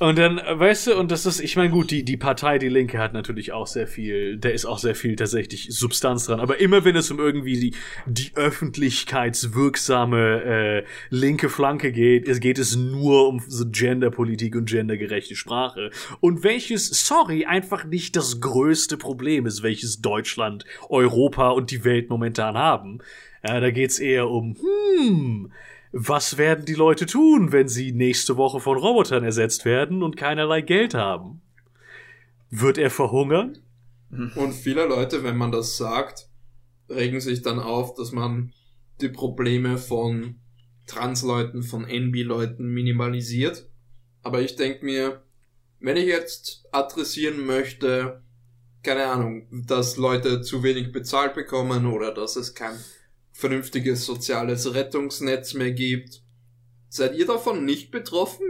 [0.00, 2.98] Und dann, weißt du, und das ist, ich meine, gut, die, die Partei, die Linke
[2.98, 6.40] hat natürlich auch sehr viel, da ist auch sehr viel tatsächlich Substanz dran.
[6.40, 7.74] Aber immer wenn es um irgendwie die,
[8.06, 15.36] die öffentlichkeitswirksame äh, linke Flanke geht, es geht es nur um so Genderpolitik und gendergerechte
[15.36, 15.90] Sprache.
[16.20, 22.10] Und welches, sorry, einfach nicht das größte Problem ist, welches Deutschland, Europa und die Welt
[22.10, 23.00] momentan haben.
[23.46, 25.52] Ja, da geht's eher um, hm,
[25.98, 30.60] was werden die Leute tun, wenn sie nächste Woche von Robotern ersetzt werden und keinerlei
[30.60, 31.40] Geld haben?
[32.50, 33.58] Wird er verhungern?
[34.10, 36.28] Und viele Leute, wenn man das sagt,
[36.90, 38.52] regen sich dann auf, dass man
[39.00, 40.36] die Probleme von
[40.86, 43.66] Transleuten, von NB-Leuten minimalisiert.
[44.22, 45.22] Aber ich denke mir,
[45.80, 48.22] wenn ich jetzt adressieren möchte,
[48.82, 52.76] keine Ahnung, dass Leute zu wenig bezahlt bekommen oder dass es kein
[53.36, 56.22] vernünftiges soziales Rettungsnetz mehr gibt.
[56.88, 58.46] Seid ihr davon nicht betroffen?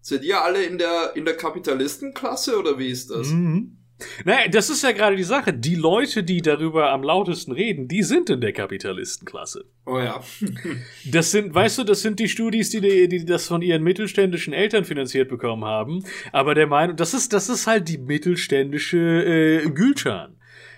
[0.00, 3.28] Seid ihr alle in der, in der Kapitalistenklasse oder wie ist das?
[3.28, 3.78] Mhm.
[4.24, 5.52] Naja, das ist ja gerade die Sache.
[5.52, 9.64] Die Leute, die darüber am lautesten reden, die sind in der Kapitalistenklasse.
[9.86, 10.20] Oh ja.
[11.10, 14.52] das sind, weißt du, das sind die Studis, die, die, die das von ihren mittelständischen
[14.52, 16.04] Eltern finanziert bekommen haben.
[16.32, 20.33] Aber der Meinung, das ist, das ist halt die mittelständische äh, Gülcan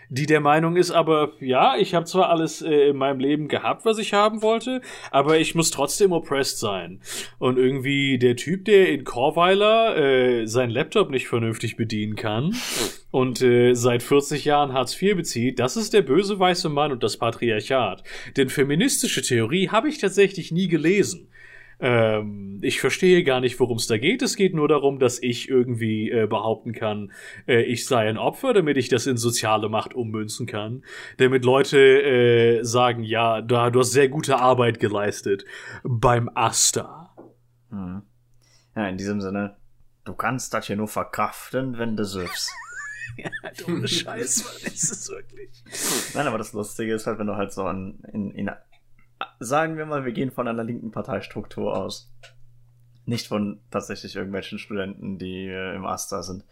[0.08, 3.84] die der Meinung ist, aber ja, ich habe zwar alles äh, in meinem Leben gehabt,
[3.84, 7.00] was ich haben wollte, aber ich muss trotzdem oppressed sein.
[7.38, 12.54] Und irgendwie der Typ, der in Chorweiler äh, sein Laptop nicht vernünftig bedienen kann
[13.10, 17.02] und äh, seit 40 Jahren Hartz IV bezieht, das ist der böse weiße Mann und
[17.02, 18.02] das Patriarchat.
[18.36, 21.28] Denn feministische Theorie habe ich tatsächlich nie gelesen.
[21.78, 24.22] Ähm, ich verstehe gar nicht, worum es da geht.
[24.22, 27.12] Es geht nur darum, dass ich irgendwie äh, behaupten kann,
[27.46, 30.84] äh, ich sei ein Opfer, damit ich das in soziale Macht ummünzen kann.
[31.18, 35.44] Damit Leute äh, sagen, ja, da, du hast sehr gute Arbeit geleistet
[35.82, 37.14] beim Asta.
[37.70, 38.02] Mhm.
[38.74, 39.56] Ja, in diesem Sinne,
[40.04, 42.50] du kannst das hier nur verkraften, wenn du süffst.
[43.16, 45.62] ja, halt ohne Scheiß, Mann, ist es wirklich.
[46.14, 48.50] Nein, aber das Lustige ist halt, wenn du halt so an, in, in,
[49.40, 52.12] sagen wir mal, wir gehen von einer linken Parteistruktur aus.
[53.04, 56.44] Nicht von tatsächlich irgendwelchen Studenten, die äh, im Asta sind.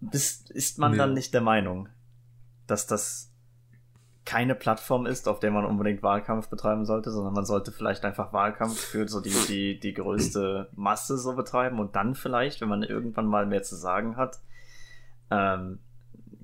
[0.00, 0.98] Bist, ist man Nee.
[0.98, 1.88] dann nicht der Meinung,
[2.66, 3.28] dass das
[4.24, 8.32] keine Plattform ist, auf der man unbedingt Wahlkampf betreiben sollte, sondern man sollte vielleicht einfach
[8.32, 12.82] Wahlkampf für so die, die, die größte Masse so betreiben und dann vielleicht, wenn man
[12.82, 14.40] irgendwann mal mehr zu sagen hat,
[15.30, 15.78] ähm,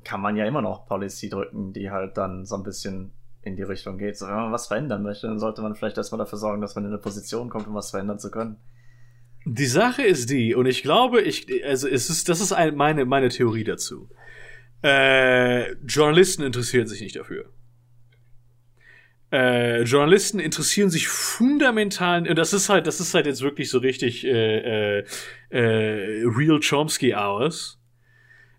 [0.04, 3.62] kann man ja immer noch Policy drücken, die halt dann so ein bisschen in die
[3.62, 4.16] Richtung geht.
[4.16, 6.85] So, wenn man was verändern möchte, dann sollte man vielleicht erstmal dafür sorgen, dass man
[6.85, 8.57] in eine Position kommt, um was verändern zu können.
[9.44, 13.05] Die Sache ist die, und ich glaube, ich, also es ist, das ist ein, meine,
[13.05, 14.09] meine Theorie dazu.
[14.83, 17.51] Äh, Journalisten interessieren sich nicht dafür.
[19.31, 23.79] Äh, Journalisten interessieren sich fundamental, und das ist halt, das ist halt jetzt wirklich so
[23.79, 25.05] richtig äh, äh,
[25.51, 27.78] äh, Real Chomsky Hours,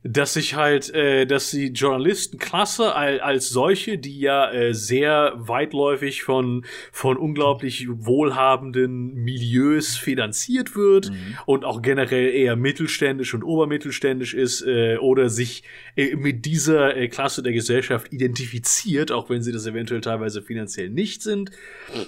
[0.04, 6.24] dass sich halt, äh, dass die Journalistenklasse al- als solche, die ja äh, sehr weitläufig
[6.24, 11.12] von von unglaublich wohlhabenden Milieus finanziert wird
[11.46, 15.64] und auch generell eher mittelständisch und obermittelständisch ist äh, oder sich
[15.98, 20.90] äh, mit dieser äh, Klasse der Gesellschaft identifiziert, auch wenn sie das eventuell teilweise finanziell
[20.90, 21.52] nicht sind.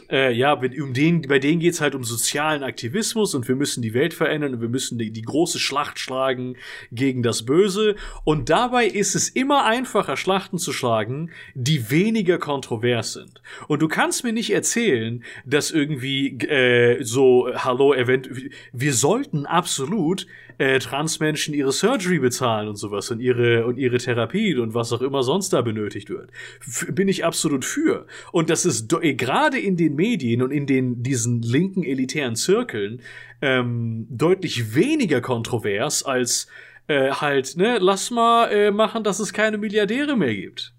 [0.10, 3.82] Äh, ja, mit, um den, bei denen geht's halt um sozialen Aktivismus und wir müssen
[3.82, 6.56] die Welt verändern und wir müssen die, die große Schlacht schlagen
[6.94, 7.81] gegen das Böse.
[8.24, 13.42] Und dabei ist es immer einfacher, Schlachten zu schlagen, die weniger kontrovers sind.
[13.68, 18.30] Und du kannst mir nicht erzählen, dass irgendwie äh, so, hallo, event
[18.72, 20.28] wir sollten absolut
[20.62, 25.02] äh, Transmenschen ihre Surgery bezahlen und sowas und ihre und ihre Therapie und was auch
[25.02, 26.30] immer sonst da benötigt wird.
[26.60, 28.06] F bin ich absolut für.
[28.32, 33.02] Und das ist eh, gerade in den Medien und in den diesen linken elitären Zirkeln
[33.42, 36.48] ähm, deutlich weniger kontrovers als
[36.88, 40.74] äh, halt, ne, lass mal äh, machen, dass es keine Milliardäre mehr gibt.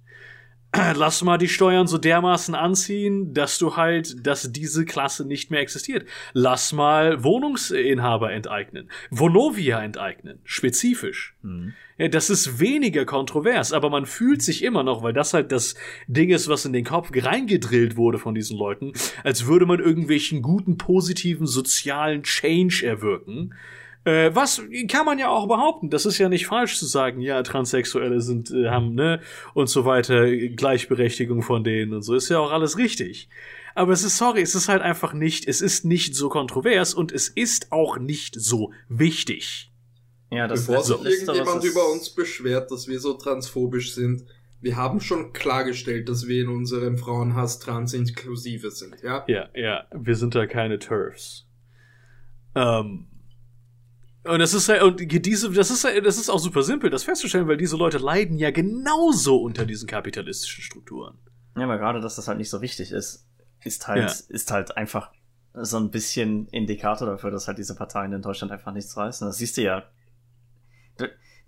[0.96, 5.60] Lass mal die Steuern so dermaßen anziehen, dass du halt, dass diese Klasse nicht mehr
[5.60, 6.08] existiert.
[6.32, 8.90] Lass mal Wohnungsinhaber enteignen.
[9.10, 10.38] Vonovia enteignen.
[10.44, 11.36] Spezifisch.
[11.98, 15.74] Ja, das ist weniger kontrovers, aber man fühlt sich immer noch, weil das halt das
[16.06, 20.40] Ding ist, was in den Kopf reingedrillt wurde von diesen Leuten, als würde man irgendwelchen
[20.40, 23.54] guten, positiven, sozialen Change erwirken.
[24.04, 25.88] Äh, was kann man ja auch behaupten.
[25.88, 29.20] Das ist ja nicht falsch zu sagen, ja, Transsexuelle sind, äh, haben, ne,
[29.54, 32.14] und so weiter, Gleichberechtigung von denen und so.
[32.14, 33.28] Ist ja auch alles richtig.
[33.74, 37.12] Aber es ist, sorry, es ist halt einfach nicht, es ist nicht so kontrovers und
[37.12, 39.70] es ist auch nicht so wichtig.
[40.30, 44.24] Ja, das Bevor sich irgendjemand über uns beschwert, dass wir so transphobisch sind,
[44.60, 49.24] wir haben schon klargestellt, dass wir in unserem Frauenhass transinklusive sind, ja?
[49.26, 51.46] Ja, ja, wir sind da keine Turfs.
[52.54, 53.08] Ähm,
[54.24, 57.04] und das ist halt, und diese, das ist, halt- das ist auch super simpel, das
[57.04, 61.18] festzustellen, weil diese Leute leiden ja genauso unter diesen kapitalistischen Strukturen.
[61.56, 63.26] Ja, aber gerade, dass das halt nicht so wichtig ist,
[63.64, 64.14] ist halt, Ja.
[64.34, 65.10] ist halt einfach
[65.54, 69.26] so ein bisschen Indikator dafür, dass halt diese Parteien in Deutschland einfach nichts reißen.
[69.26, 69.84] Das siehst du ja.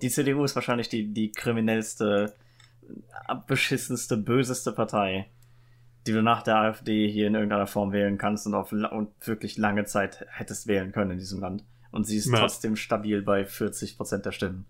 [0.02, 2.34] Die CDU ist wahrscheinlich die, die kriminellste,
[3.26, 5.30] abbeschissenste, böseste Partei,
[6.06, 9.56] die du nach der AfD hier in irgendeiner Form wählen kannst und auf und wirklich
[9.56, 11.64] lange Zeit hättest wählen können in diesem Land.
[11.94, 12.38] Und sie ist Ja.
[12.40, 14.66] trotzdem stabil bei 40 Prozent der Stimmen.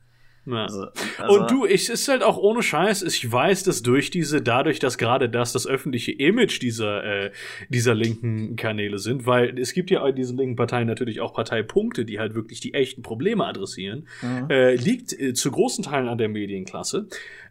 [0.46, 0.64] Ja.
[0.64, 4.42] Also, also, und du, ich ist halt auch ohne Scheiß, ich weiß, dass durch diese,
[4.42, 7.30] dadurch, dass gerade das das öffentliche Image dieser, äh,
[7.70, 12.04] dieser linken Kanäle sind, weil es gibt ja in diesen linken Parteien natürlich auch Parteipunkte,
[12.04, 14.50] die halt wirklich die echten Probleme adressieren, Mhm.
[14.50, 17.06] äh, liegt äh, zu großen Teilen an der Medienklasse.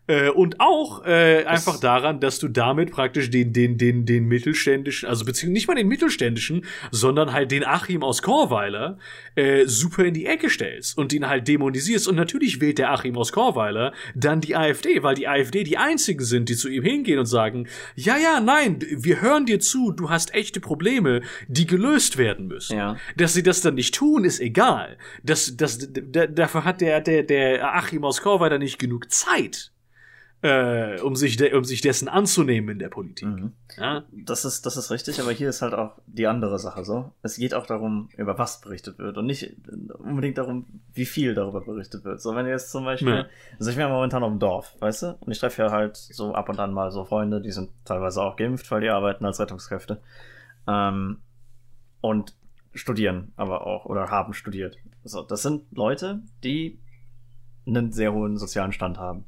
[0.08, 5.08] Äh, und auch äh, einfach daran, dass du damit praktisch den, den, den, den mittelständischen,
[5.08, 8.98] also beziehungsweise nicht mal den mittelständischen, sondern halt den Achim aus Chorweiler
[9.36, 12.08] äh, super in die Ecke stellst und ihn halt dämonisierst.
[12.08, 16.26] Und natürlich wählt der Achim aus Chorweiler dann die AfD, weil die AfD die einzigen
[16.26, 20.10] sind, die zu ihm hingehen und sagen, ja, ja, nein, wir hören dir zu, du
[20.10, 22.78] hast echte Probleme, die gelöst werden müssen.
[22.78, 22.98] Ja.
[23.16, 24.98] Dass sie das dann nicht tun, ist egal.
[25.24, 29.73] Das, das, dafür hat der, der, der Achim aus Chorweiler nicht genug Zeit,
[30.44, 33.28] äh, um, sich de, um sich dessen anzunehmen in der Politik.
[33.30, 33.54] Mhm.
[33.78, 34.04] Ja?
[34.12, 37.14] Das ist, das ist richtig, aber hier ist halt auch die andere Sache so.
[37.22, 39.56] Es geht auch darum, über was berichtet wird und nicht
[40.00, 42.22] unbedingt darum, wie viel darüber berichtet wird.
[42.22, 43.26] So, wenn ihr jetzt zum Beispiel, Ja.
[43.58, 45.18] also ich bin ja momentan auf dem Dorf, weißt du?
[45.22, 48.22] Und ich treffe ja halt so ab und an mal so Freunde, die sind teilweise
[48.22, 50.02] auch geimpft, weil die arbeiten als Rettungskräfte.
[50.68, 51.20] Ähm,
[52.02, 52.36] und
[52.74, 54.76] studieren aber auch oder haben studiert.
[55.06, 56.80] So, das sind Leute, die
[57.66, 59.24] einen sehr hohen sozialen Stand haben.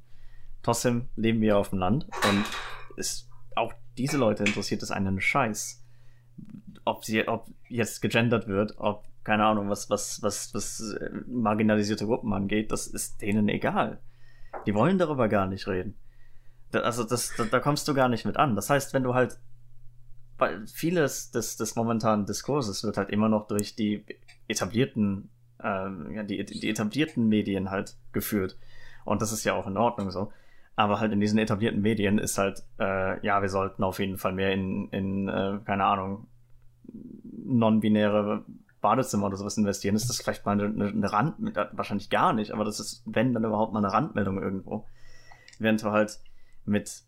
[0.66, 2.43] Trotzdem leben wir auf dem Land und
[2.97, 5.86] ist auch diese Leute interessiert es einen Scheiß,
[6.86, 12.07] ob sie, ob jetzt gegendert wird, ob keine Ahnung, was was was was äh, marginalisierte
[12.07, 13.99] Gruppen angeht, das ist denen egal.
[14.66, 15.93] Die wollen darüber gar nicht reden.
[16.72, 18.55] Da, also das, da, da kommst du gar nicht mit an.
[18.55, 19.38] Das heißt, wenn du halt
[20.39, 24.03] weil vieles des, des momentanen Diskurses wird halt immer noch durch die
[24.47, 25.30] etablierten,
[25.63, 28.57] ähm, ja, die, die etablierten Medien halt geführt.
[29.03, 30.34] Und das ist ja auch in Ordnung so.
[30.76, 34.34] Aber halt in diesen etablierten Medien ist halt, äh, ja, wir sollten auf jeden Fall
[34.34, 36.28] mehr in, in äh, keine Ahnung,
[37.46, 38.44] non-binäre
[38.82, 39.96] Badezimmer oder sowas investieren.
[39.96, 41.36] Ist das vielleicht mal eine, eine Rand,
[41.72, 44.86] wahrscheinlich gar nicht, aber das ist, wenn, dann überhaupt mal eine Randmeldung irgendwo.
[45.60, 46.20] Während du halt
[46.66, 47.04] mit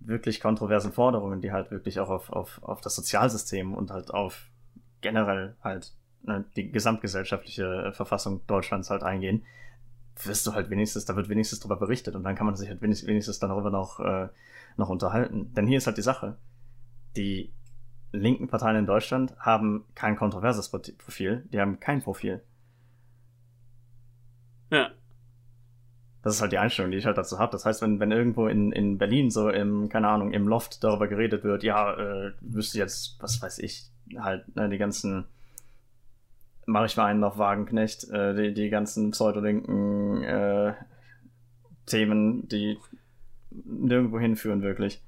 [0.00, 4.48] wirklich kontroversen Forderungen, die halt wirklich auch auf, auf, auf das Sozialsystem und halt auf
[5.00, 5.92] generell halt
[6.22, 9.44] ne, die gesamtgesellschaftliche Verfassung Deutschlands halt eingehen,
[10.26, 12.82] wirst du halt wenigstens, da wird wenigstens drüber berichtet und dann kann man sich halt
[12.82, 14.28] wenigstens, wenigstens darüber noch, äh,
[14.76, 15.52] noch unterhalten.
[15.54, 16.36] Denn hier ist halt die Sache.
[17.16, 17.52] Die
[18.12, 22.42] linken Parteien in Deutschland haben kein kontroverses Profil, die haben kein Profil.
[24.70, 24.90] Ja.
[26.22, 27.52] Das ist halt die Einstellung, die ich halt dazu habe.
[27.52, 31.08] Das heißt, wenn, wenn irgendwo in, in Berlin so im, keine Ahnung, im Loft darüber
[31.08, 35.26] geredet wird, ja, äh, wüsste jetzt, was weiß ich, halt, ne, die ganzen,
[36.66, 40.74] mache ich mal einen auf Wagenknecht, äh, die, die ganzen pseudolinken äh,
[41.86, 42.78] Themen, die
[43.50, 45.02] nirgendwo hinführen wirklich.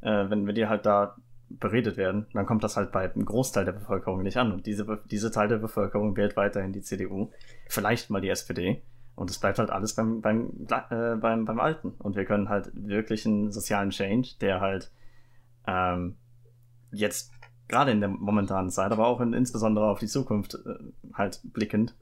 [0.00, 1.16] Äh, wenn wir die halt da
[1.50, 4.52] beredet werden, dann kommt das halt bei einem Großteil der Bevölkerung nicht an.
[4.52, 7.30] Und diese, diese Teil der Bevölkerung wählt weiterhin die CDU,
[7.68, 8.82] vielleicht mal die SPD.
[9.14, 11.92] Und es bleibt halt alles beim, beim, äh, beim, beim Alten.
[11.98, 14.92] Und wir können halt wirklich einen sozialen Change, der halt
[15.66, 16.16] ähm,
[16.92, 17.32] jetzt
[17.68, 21.94] gerade in der momentanen Zeit, aber auch in, insbesondere auf die Zukunft äh, halt blickend,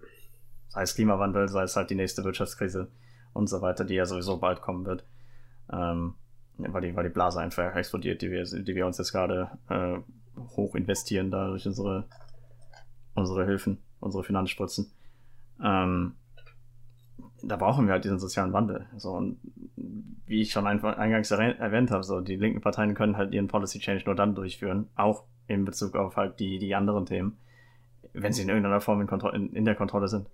[0.68, 2.88] sei es Klimawandel, sei es halt die nächste Wirtschaftskrise
[3.32, 5.04] und so weiter, die ja sowieso bald kommen wird,
[5.72, 6.14] ähm,
[6.56, 9.98] weil, die, weil die Blase einfach explodiert, die wir, die wir uns jetzt gerade äh,
[10.56, 12.04] hoch investieren, da durch unsere,
[13.14, 14.90] unsere Hilfen, unsere Finanzspritzen.
[15.62, 16.14] Ähm,
[17.42, 18.86] da brauchen wir halt diesen sozialen Wandel.
[18.96, 19.38] So, und
[20.26, 24.04] wie ich schon eingangs erwähnt habe, so, die linken Parteien können halt ihren Policy Change
[24.06, 27.38] nur dann durchführen, auch in Bezug auf halt die, die anderen Themen,
[28.12, 30.28] wenn sie in irgendeiner Form in, Kontro in, in der Kontrolle sind.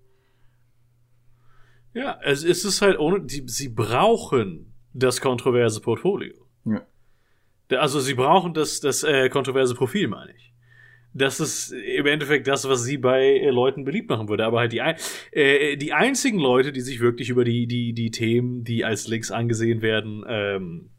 [1.95, 6.35] Ja, es, es ist halt ohne, die, sie brauchen das kontroverse Portfolio.
[6.65, 6.87] Ja.
[7.71, 10.53] Also sie brauchen das, das äh, kontroverse Profil, meine ich
[11.15, 14.45] das ist im Endeffekt das, was sie bei äh, Leuten beliebt machen würde.
[14.45, 14.81] Aber halt die,
[15.33, 19.31] äh, die einzigen Leute, die sich wirklich über die, die, die Themen, die als links
[19.31, 20.91] angesehen werden, ähm,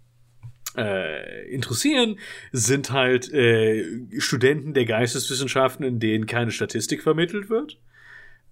[0.78, 2.20] äh, interessieren,
[2.52, 3.86] sind halt äh,
[4.20, 7.78] Studenten der Geisteswissenschaften, in denen keine Statistik vermittelt wird.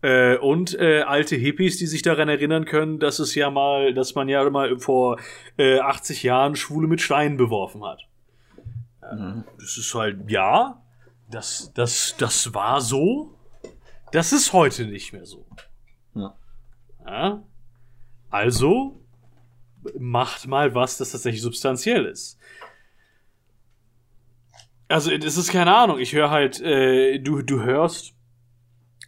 [0.01, 4.15] Äh, und äh, alte Hippies, die sich daran erinnern können, dass es ja mal, dass
[4.15, 5.19] man ja mal vor
[5.57, 8.07] äh, 80 Jahren Schwule mit Steinen beworfen hat.
[9.13, 9.43] Mhm.
[9.59, 10.81] Das ist halt, ja,
[11.29, 13.37] das, das, das war so.
[14.11, 15.45] Das ist heute nicht mehr so.
[16.15, 16.35] Ja.
[17.05, 17.43] ja.
[18.29, 19.00] Also
[19.97, 22.37] macht mal was, das tatsächlich substanziell ist.
[24.87, 25.99] Also, es ist keine Ahnung.
[25.99, 28.13] Ich höre halt, äh, du, du hörst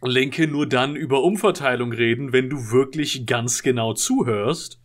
[0.02, 4.80] Linke nur dann über Umverteilung reden, wenn du wirklich ganz genau zuhörst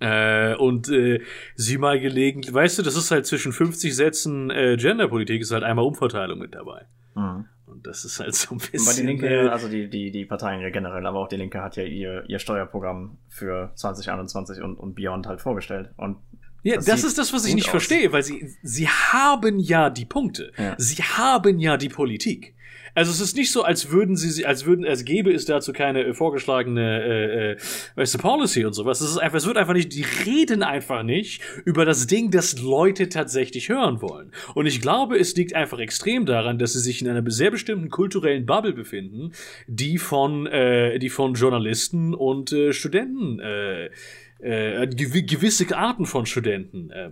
[0.00, 1.20] äh, und äh,
[1.54, 5.62] sie mal gelegentlich, weißt du, das ist halt zwischen 50 Sätzen äh, Genderpolitik, ist halt
[5.62, 6.86] einmal Umverteilung mit dabei.
[7.14, 7.46] Mhm.
[7.76, 8.84] Und das ist halt so ein bisschen.
[8.86, 11.62] Bei die Linke, äh, also die, die, die Parteien ja generell, aber auch die Linke
[11.62, 15.90] hat ja ihr, ihr Steuerprogramm für 2021 und, und Beyond halt vorgestellt.
[15.96, 16.16] Und
[16.62, 17.70] ja, das, das ist das, was ich nicht aus.
[17.72, 20.52] verstehe, weil sie, sie haben ja die Punkte.
[20.56, 20.74] Ja.
[20.78, 22.55] Sie haben ja die Politik.
[22.96, 26.02] Also es ist nicht so, als würden sie, als würden, als gäbe es dazu keine
[26.02, 27.56] äh, vorgeschlagene, äh, äh,
[27.94, 29.02] weißt du, Policy und sowas.
[29.02, 32.58] Es ist einfach, es wird einfach nicht, die reden einfach nicht über das Ding, das
[32.58, 34.32] Leute tatsächlich hören wollen.
[34.54, 37.90] Und ich glaube, es liegt einfach extrem daran, dass sie sich in einer sehr bestimmten
[37.90, 39.32] kulturellen Bubble befinden,
[39.66, 43.90] die von, äh, die von Journalisten und äh, Studenten, äh,
[44.38, 47.10] äh, gewisse Arten von Studenten äh,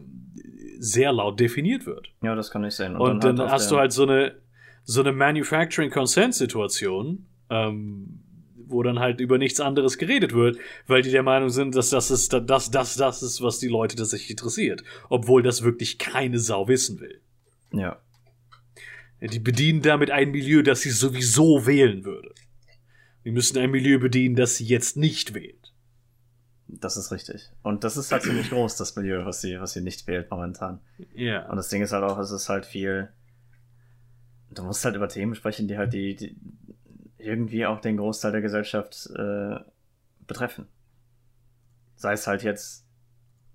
[0.78, 2.08] sehr laut definiert wird.
[2.22, 2.96] Ja, das kann ich sehen.
[2.96, 4.43] Und, und dann, dann halt hast du halt so eine
[4.84, 8.20] so eine Manufacturing Consent Situation, ähm,
[8.66, 12.10] wo dann halt über nichts anderes geredet wird, weil die der Meinung sind, dass das
[12.10, 14.82] ist, das, das, das ist, was die Leute tatsächlich interessiert.
[15.08, 17.20] Obwohl das wirklich keine Sau wissen will.
[17.72, 17.98] Ja.
[19.20, 22.34] Die bedienen damit ein Milieu, das sie sowieso wählen würde.
[23.24, 25.72] Die müssen ein Milieu bedienen, das sie jetzt nicht wählt.
[26.66, 27.50] Das ist richtig.
[27.62, 30.80] Und das ist halt ziemlich groß, das Milieu, was sie, was sie nicht wählt momentan.
[31.14, 31.48] Ja.
[31.48, 33.08] Und das Ding ist halt auch, es ist halt viel,
[34.58, 36.36] du musst halt über Themen sprechen, die halt die, die
[37.18, 39.56] irgendwie auch den Großteil der Gesellschaft äh,
[40.26, 40.66] betreffen.
[41.96, 42.86] Sei es halt jetzt,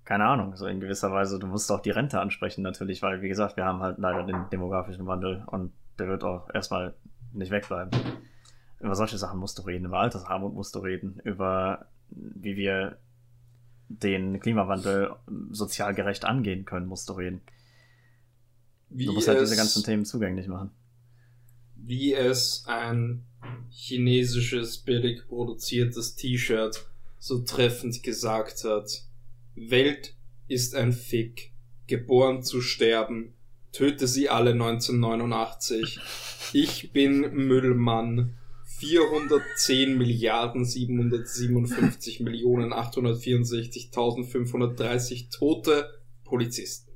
[0.04, 3.28] keine Ahnung, so in gewisser Weise, du musst auch die Rente ansprechen natürlich, weil, wie
[3.28, 6.94] gesagt, wir haben halt leider den demografischen Wandel und der wird auch erstmal
[7.32, 7.90] nicht wegbleiben.
[8.80, 12.98] Über solche Sachen musst du reden, über Altersarmut musst du reden, über wie wir
[13.88, 15.14] den Klimawandel
[15.50, 17.42] sozial gerecht angehen können, musst du reden.
[18.88, 20.70] Wie du musst halt es, diese ganzen Themen zugänglich machen.
[21.82, 23.24] Wie es ein
[23.70, 26.86] chinesisches billig produziertes T-Shirt
[27.20, 29.04] so treffend gesagt hat.
[29.54, 30.14] Welt
[30.48, 31.52] ist ein Fick,
[31.86, 33.34] geboren zu sterben,
[33.72, 36.00] töte sie alle 1989.
[36.52, 38.36] Ich bin Müllmann.
[38.78, 45.90] 410 Milliarden 757 Millionen 864.530 tote
[46.24, 46.90] Polizisten.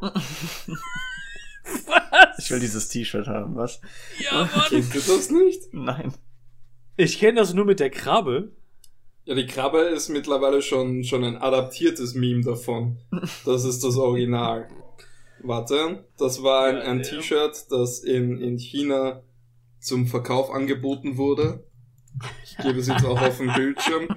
[2.38, 3.80] Ich will dieses T-Shirt haben, was?
[4.18, 4.64] Ja, Mann.
[4.68, 5.72] Kennt ihr das nicht?
[5.72, 6.14] Nein.
[6.96, 8.52] Ich kenne das nur mit der Krabbe.
[9.24, 12.98] Ja, die Krabbe ist mittlerweile schon, schon ein adaptiertes Meme davon.
[13.44, 14.68] Das ist das Original.
[15.42, 17.04] Warte, das war ein, ein ja.
[17.04, 19.22] T-Shirt, das in, in China
[19.80, 21.64] zum Verkauf angeboten wurde.
[22.44, 24.08] Ich gebe es jetzt auch auf den Bildschirm.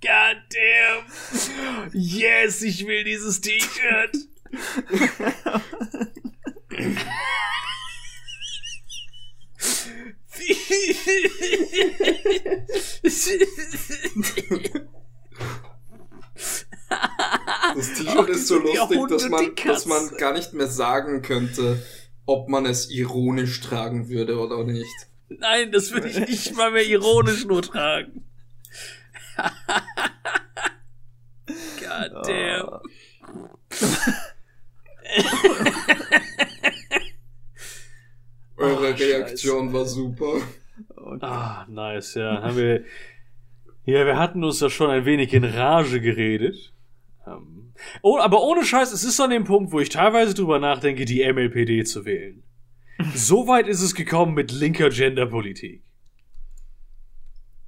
[0.00, 1.90] God damn.
[1.92, 4.16] Yes, ich will dieses T-Shirt.
[17.74, 21.82] Das T-Shirt Ach, ist so lustig, dass man, dass man gar nicht mehr sagen könnte,
[22.26, 25.08] ob man es ironisch tragen würde oder nicht.
[25.28, 28.24] Nein, das würde ich nicht mal mehr ironisch nur tragen.
[31.80, 32.80] God damn.
[38.56, 39.72] Eure Oh, Reaktion Scheiße.
[39.72, 40.40] war super.
[40.96, 41.18] Okay.
[41.20, 42.42] Ah, nice, ja.
[42.42, 42.84] Haben wir.
[43.84, 46.72] Ja, wir hatten uns ja schon ein wenig in Rage geredet.
[47.26, 47.72] Ähm,
[48.02, 51.24] oh, aber ohne Scheiß, es ist an dem Punkt, wo ich teilweise drüber nachdenke, die
[51.30, 52.42] MLPD zu wählen.
[53.14, 55.84] So weit ist es gekommen mit linker Genderpolitik.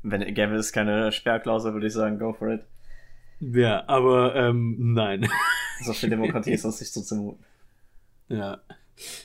[0.03, 2.63] Wenn gäbe es keine Sperrklausel, würde ich sagen, go for it.
[3.41, 5.29] Ja, aber ähm, nein.
[5.83, 7.45] So viel Demokratie ist uns nicht so zumuten.
[8.29, 8.61] Ja.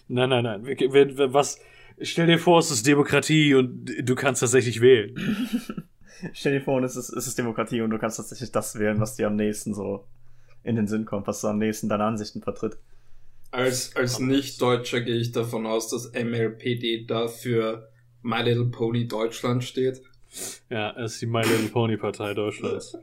[0.08, 0.66] Nein, nein, nein.
[0.66, 1.60] Wir- wir- wir- Was?
[2.02, 5.16] Stell dir vor, es ist Demokratie und du kannst tatsächlich wählen.
[6.34, 9.16] Stell dir vor, es ist, es ist Demokratie und du kannst tatsächlich das wählen, was
[9.16, 10.06] dir am nächsten so
[10.64, 12.78] in den Sinn kommt, was so am nächsten deine Ansichten vertritt.
[13.52, 17.90] Als, als Nicht-Deutscher gehe ich davon aus, dass MLPD dafür
[18.22, 20.02] My Little Pony Deutschland steht.
[20.70, 22.98] Ja, das ist die My Little Pony Partei Deutschlands.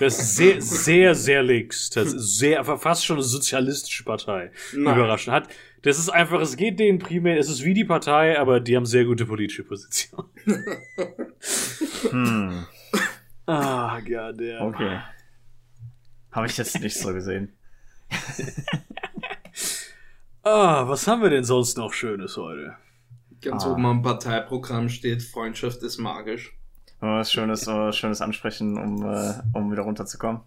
[0.00, 1.90] Das ist sehr, sehr, sehr links.
[1.90, 4.50] Das ist sehr, fast schon eine sozialistische Partei.
[4.74, 4.96] Nein.
[4.96, 5.34] Überraschend.
[5.34, 5.48] Hat,
[5.82, 8.84] das ist einfach, es geht denen primär, es ist wie die Partei, aber die haben
[8.86, 10.24] sehr gute politische Position.
[12.10, 12.66] Hm,
[13.46, 14.66] Ah, god damn.
[14.66, 15.00] okay.
[16.32, 17.52] Habe ich jetzt nicht so gesehen.
[20.44, 22.74] Ah, was haben wir denn sonst noch Schönes heute?
[23.42, 23.72] Ganz Ah.
[23.72, 26.56] oben am Parteiprogramm steht, Freundschaft ist magisch.
[27.00, 30.40] Was Schönes, was Schönes ansprechen, um, äh, um wieder runterzukommen?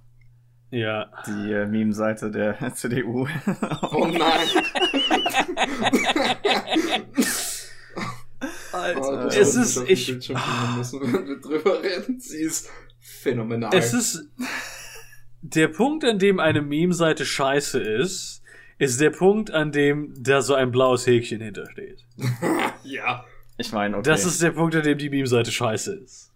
[0.70, 1.10] Ja.
[1.28, 3.28] Die äh, Meme-Seite der CDU.
[3.92, 4.48] Oh nein!
[8.72, 12.20] Alter, Oh, das es ist, ich, müssen, wenn wir drüber reden.
[12.20, 13.72] Sie ist phänomenal.
[13.74, 14.30] Es ist
[15.42, 18.42] der Punkt, an dem eine Meme-Seite scheiße ist,
[18.78, 22.06] ist der Punkt, an dem da so ein blaues Häkchen hintersteht.
[22.84, 23.26] ja.
[23.58, 24.10] Ich meine, okay.
[24.10, 26.31] Das ist der Punkt, an dem die Meme-Seite scheiße ist.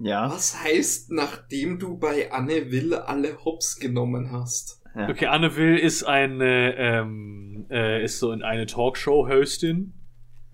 [0.00, 0.30] Ja.
[0.30, 4.82] Was heißt, nachdem du bei Anne Will alle Hops genommen hast?
[4.96, 5.08] ja.
[5.08, 9.92] Okay, Anne Will ist eine, ähm, äh, ist so eine Talkshow-Hostin.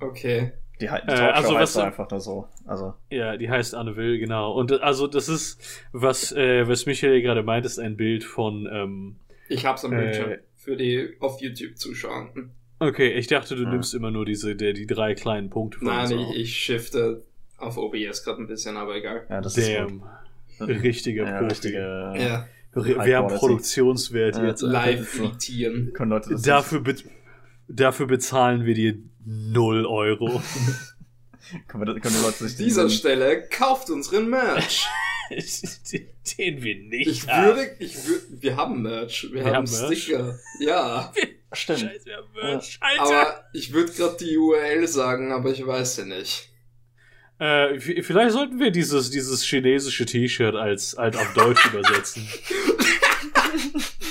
[0.01, 0.53] Okay.
[0.81, 2.49] Die, halt- die Äh, Talkshow also was heißt so- einfach nur so.
[2.67, 4.53] Also, Ja, die heißt Anne Will, genau.
[4.53, 5.59] Und äh, also das ist,
[5.93, 9.17] was, äh, was Michael gerade meint, ist ein Bild von, ähm,
[9.49, 9.97] Ich hab's am Äh.
[10.03, 10.35] Bildschirm.
[10.57, 12.29] Für die auf YouTube Zuschauer.
[12.81, 13.71] okay, ich dachte, du Ah.
[13.71, 16.19] nimmst immer nur diese, der, die drei kleinen Punkte von Nein, so.
[16.33, 17.25] ich, ich shifte
[17.59, 19.27] auf OBS gerade ein bisschen, aber egal.
[19.29, 19.87] ja, das Damn.
[19.87, 20.69] ist gut.
[20.69, 21.51] Richtiger ja, Profi.
[21.51, 21.79] richtige.
[21.79, 22.47] Ja,
[23.05, 23.35] Wir haben.
[23.35, 24.63] Produktionswert Ja, jetzt.
[24.63, 25.93] Live frittieren.
[25.93, 26.95] Können Leute das Dafür, be
[27.69, 30.41] dafür bezahlen wir dir 0 Euro.
[31.69, 34.85] Können, wir, können Leute sich An dieser Stelle kauft unseren Merch.
[35.31, 37.47] Den wir nicht Ich haben.
[37.47, 39.25] würde, ich würde, wir haben Merch.
[39.31, 40.03] Wir, Wir haben, haben Merch?
[40.03, 40.39] Sticker.
[40.61, 41.13] Ja.
[41.53, 41.81] Stimmt.
[41.81, 42.79] Scheiße, wir haben Merch.
[42.81, 43.03] Alter!
[43.05, 46.51] Aber ich würde gerade die URL sagen, aber ich weiß sie nicht.
[47.39, 52.27] Äh, vielleicht sollten wir dieses, dieses chinesische T-Shirt als, als auf Deutsch übersetzen.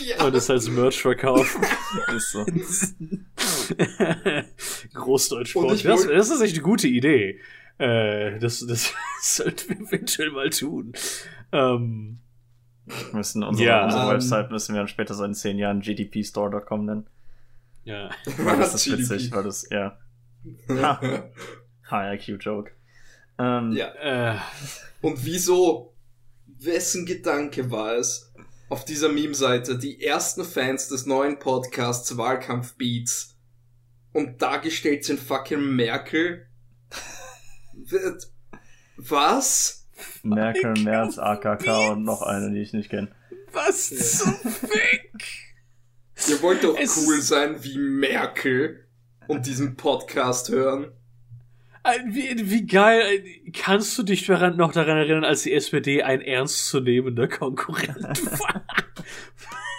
[0.05, 0.25] Ja.
[0.25, 1.63] und es als Merch verkaufen.
[2.15, 2.45] Ist so.
[4.93, 7.39] Großdeutsch das, das ist echt eine gute Idee.
[7.77, 10.93] Äh, das, das sollten wir eventuell mal tun.
[11.51, 12.19] Ähm,
[12.85, 15.81] Wir müssen unsere, Ja, unsere ähm, Website müssen wir dann später so in zehn Jahren
[15.81, 17.07] gdpstore.com nennen.
[17.83, 18.09] ja.
[18.37, 19.97] Weil das ist witzig, weil das, ja.
[21.89, 22.71] High IQ Joke.
[23.37, 24.33] Ähm, ja.
[24.35, 24.39] Äh,
[25.01, 25.93] Und wieso,
[26.47, 28.31] wessen Gedanke war es,
[28.69, 33.35] auf dieser Meme-Seite die ersten Fans des neuen Podcasts Wahlkampf-Beats
[34.13, 36.47] und dargestellt sind fucking Merkel?
[37.73, 38.31] Wird-
[38.97, 39.87] Was?
[40.23, 41.89] Merkel, Merz, AKK Beats.
[41.91, 43.09] und noch eine, die ich nicht kenne.
[43.51, 45.11] was zum Fick?
[46.27, 48.87] Ihr wollt doch Es- cool sein wie Merkel
[49.27, 50.91] und diesen Podcast hören.
[51.85, 53.01] Äh, Wie, wie geil,
[53.45, 57.99] äh, kannst du dich daran, noch daran erinnern, als die SPD ein ernstzunehmender Konkurrent
[58.39, 58.65] war?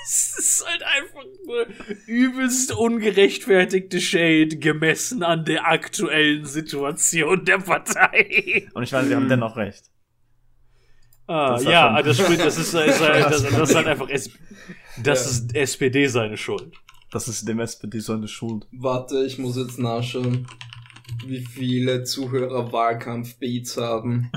[0.04, 1.66] Es ist halt einfach nur
[2.06, 8.68] übelst ungerechtfertigte Shade gemessen an der aktuellen Situation der Partei.
[8.74, 9.90] Und ich meine, wir haben dennoch recht.
[11.26, 14.30] Ah, Das ja, das stimmt, das ist, das, ist, das, das ist halt einfach, das
[15.04, 15.12] Ja.
[15.12, 16.72] ist SPD seine Schuld.
[17.10, 18.68] Das ist dem SPD seine Schuld.
[18.70, 20.46] Warte, ich muss jetzt nachschauen,
[21.26, 24.30] wie viele Zuhörer Wahlkampf-Beats haben.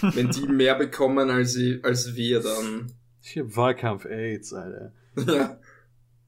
[0.00, 2.92] Wenn die mehr bekommen als, sie, als wir, dann.
[3.22, 4.92] Ich hab Wahlkampf-Aids, Alter.
[5.26, 5.58] Ja.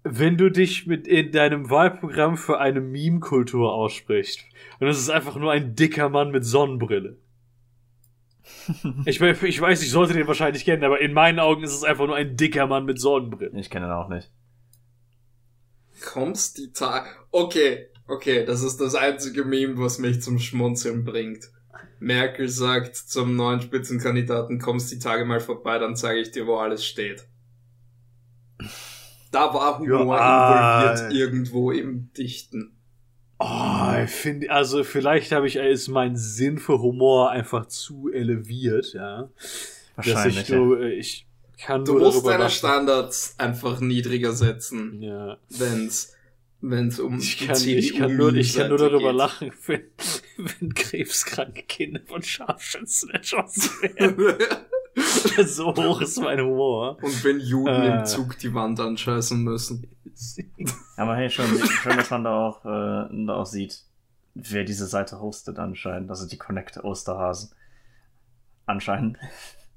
[0.04, 4.44] wenn du dich mit in deinem Wahlprogramm für eine Meme-Kultur aussprichst
[4.78, 7.16] und es ist einfach nur ein dicker Mann mit Sonnenbrille.
[9.06, 12.06] Ich, ich weiß, ich sollte den wahrscheinlich kennen, aber in meinen Augen ist es einfach
[12.06, 13.58] nur ein dicker Mann mit Sonnenbrille.
[13.58, 14.30] Ich kenne ihn auch nicht.
[16.02, 17.08] Kommst die Tage.
[17.30, 21.50] Okay, okay, das ist das einzige Meme, was mich zum Schmunzeln bringt.
[22.00, 26.56] Merkel sagt zum neuen Spitzenkandidaten, kommst die Tage mal vorbei, dann zeige ich dir, wo
[26.56, 27.26] alles steht.
[29.30, 31.16] Da war Humor Ja, involviert äh.
[31.18, 32.70] irgendwo im Dichten.
[33.38, 38.92] Oh, ich finde, also vielleicht habe ich ist mein Sinn für Humor einfach zu eleviert,
[38.92, 39.28] ja.
[39.96, 40.40] Dass Wahrscheinlich.
[40.42, 41.26] ich, so, äh, ich
[41.60, 42.48] kann Du nur musst deine.
[42.48, 45.36] Standards einfach niedriger setzen, Ja.
[45.50, 46.13] wenn's,
[46.70, 49.16] wenn's um Ich die kann, ich kann nur, ich kann nur darüber geht.
[49.18, 49.82] lachen, wenn,
[50.36, 54.36] wenn krebskranke Kinder von Scharfschützen erschossen werden.
[55.46, 56.98] so hoch ist mein Humor.
[57.02, 57.98] Und wenn Juden Äh.
[58.00, 59.88] im Zug die Wand anscheißen müssen.
[60.96, 61.46] Aber hey, schon,
[61.82, 63.82] schön, dass man da auch, äh, da auch sieht,
[64.34, 66.10] wer diese Seite hostet anscheinend.
[66.10, 67.50] Also die Connect Osterhasen.
[68.66, 69.18] Anscheinend.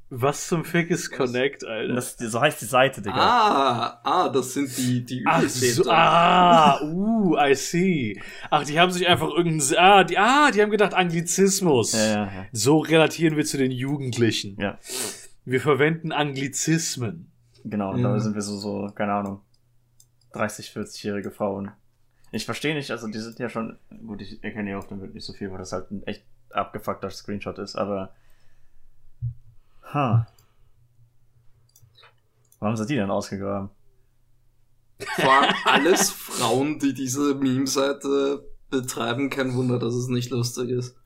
[0.10, 1.94] Was zum Fick ist Connect, Alter?
[1.94, 3.18] Das, so heißt die Seite, Digga.
[3.18, 5.84] Ah, ah, das sind die, die Ach Übeltäter.
[5.84, 8.22] so, ah, uh, I see.
[8.50, 11.92] Ach, die haben sich einfach irgendein, ah, die, ah, die haben gedacht Anglizismus.
[11.92, 12.46] Ja, ja, ja.
[12.54, 14.56] So relatieren wir zu den Jugendlichen.
[14.62, 14.80] Ja,
[15.44, 17.30] Wir verwenden Anglizismen.
[17.66, 17.92] genau.
[17.92, 18.14] Und Ja.
[18.14, 19.42] da sind wir so, so, keine Ahnung,
[20.32, 21.72] 30, 40-jährige Frauen.
[22.32, 25.14] Ich verstehe nicht, also die sind ja schon, gut, ich erkenne ja auf dem Bild
[25.14, 28.14] nicht so viel, weil das halt ein echt abgefuckter Screenshot ist, aber.
[29.94, 30.28] Ha.
[32.60, 33.70] Haben sie die denn ausgegraben?
[35.18, 39.30] Waren alles Frauen, die diese Meme-Seite betreiben.
[39.30, 40.96] Kein Wunder, dass es nicht lustig ist.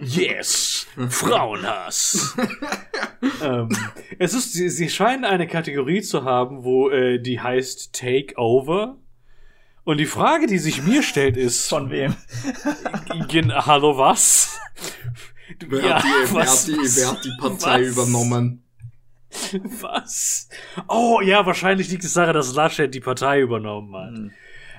[0.00, 0.86] Yes!
[1.08, 2.36] Frauenhass!
[3.42, 3.68] ähm,
[4.18, 8.96] es ist, sie, sie scheinen eine Kategorie zu haben, wo äh, die heißt Takeover.
[9.84, 12.14] Und die Frage, die sich mir stellt, ist: Von wem?
[13.28, 14.58] Gen Hallo, was?
[15.68, 17.88] Wer, Ja, hat, die, wer, was- hat, die, wer hat die Partei was?
[17.92, 18.60] übernommen?
[19.80, 20.48] Was?
[20.88, 24.16] Oh, ja, wahrscheinlich liegt es daran, dass Laschet die Partei übernommen hat.
[24.16, 24.30] Hm.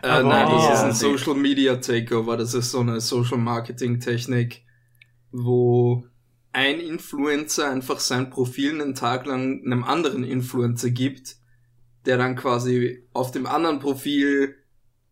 [0.01, 0.74] Äh, Aber- nein, das Oh.
[0.74, 2.38] ist ein Social Media Takeover.
[2.38, 4.63] Das ist so eine Social Marketing Technik,
[5.32, 6.05] wo
[6.53, 11.36] ein Influencer einfach sein Profil einen Tag lang einem anderen Influencer gibt,
[12.05, 14.55] der dann quasi auf dem anderen Profil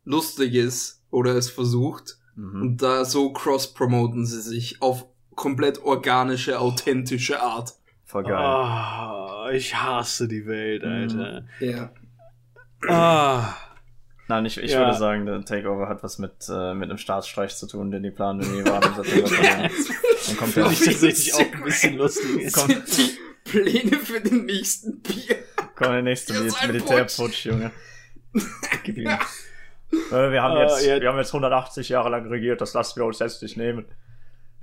[0.06, 2.18] lustig ist oder es versucht.
[2.36, 2.62] Mhm.
[2.62, 7.74] Und da so cross-promoten sie sich auf komplett organische, authentische Art.
[8.06, 8.34] Voll geil.
[8.36, 11.46] Ah, ich hasse die Welt, Alter.
[11.60, 11.90] Ja.
[12.88, 13.56] Ah.
[14.28, 14.80] Nein, ich, ich Ja.
[14.80, 18.12] würde sagen, der Takeover hat was mit, äh, mit einem Staatsstreich zu tun, den die
[18.12, 19.72] planen, wenn die Wahlen im September verlieren.
[20.28, 22.54] Dann kommt ich tatsächlich auch ein bisschen lustig.
[22.54, 22.68] Komm.
[22.68, 23.18] sind die
[23.50, 25.36] Pläne für den nächsten Bier.
[25.76, 27.72] Komm, der nächste Mil ein Militärputsch, Junge.
[28.84, 29.08] Gib ihm.
[29.08, 31.00] Äh, wir, haben Ah, jetzt, ja.
[31.02, 33.86] wir haben jetzt 180 Jahre lang regiert, das lassen wir uns jetzt nicht nehmen.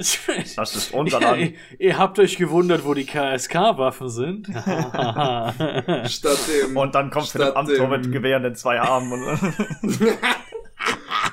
[0.56, 1.42] Das ist unser Ja, Land.
[1.42, 4.46] ihr, ihr habt euch gewundert, wo die KSK-Waffen sind.
[6.10, 9.22] Statt dem, Und dann kommt Philipp Amthor dem- mit Gewehren in zwei Armen.
[9.22, 9.98] Und,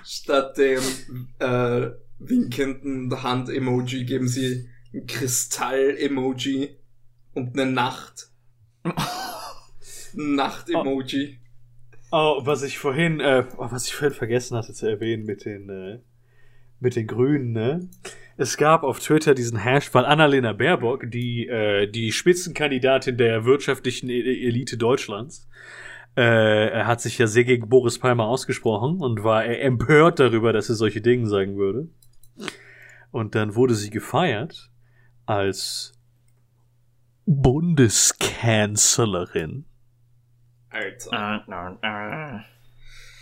[0.06, 0.82] statt dem
[1.40, 1.90] äh,
[2.20, 6.78] winkenden Hand-Emoji geben sie ein Kristall-Emoji
[7.34, 8.30] und eine Nacht.
[10.14, 11.40] Nacht-Emoji.
[12.12, 15.70] Oh, was ich vorhin, äh, oh, was ich vorhin vergessen hatte zu erwähnen mit den,
[15.70, 16.00] äh,
[16.80, 17.90] mit den Grünen, ne?
[18.38, 24.10] Es gab auf Twitter diesen Hash, weil Annalena Baerbock, die, äh, die Spitzenkandidatin der wirtschaftlichen
[24.10, 25.50] E- Elite Deutschlands,
[26.16, 30.76] äh, hat sich ja sehr gegen Boris Palmer ausgesprochen und war empört darüber, dass er
[30.76, 31.88] solche Dinge sagen würde.
[33.12, 34.70] Und dann wurde sie gefeiert
[35.26, 35.94] als
[37.26, 39.66] Bundeskanzlerin.
[40.70, 42.46] Alter.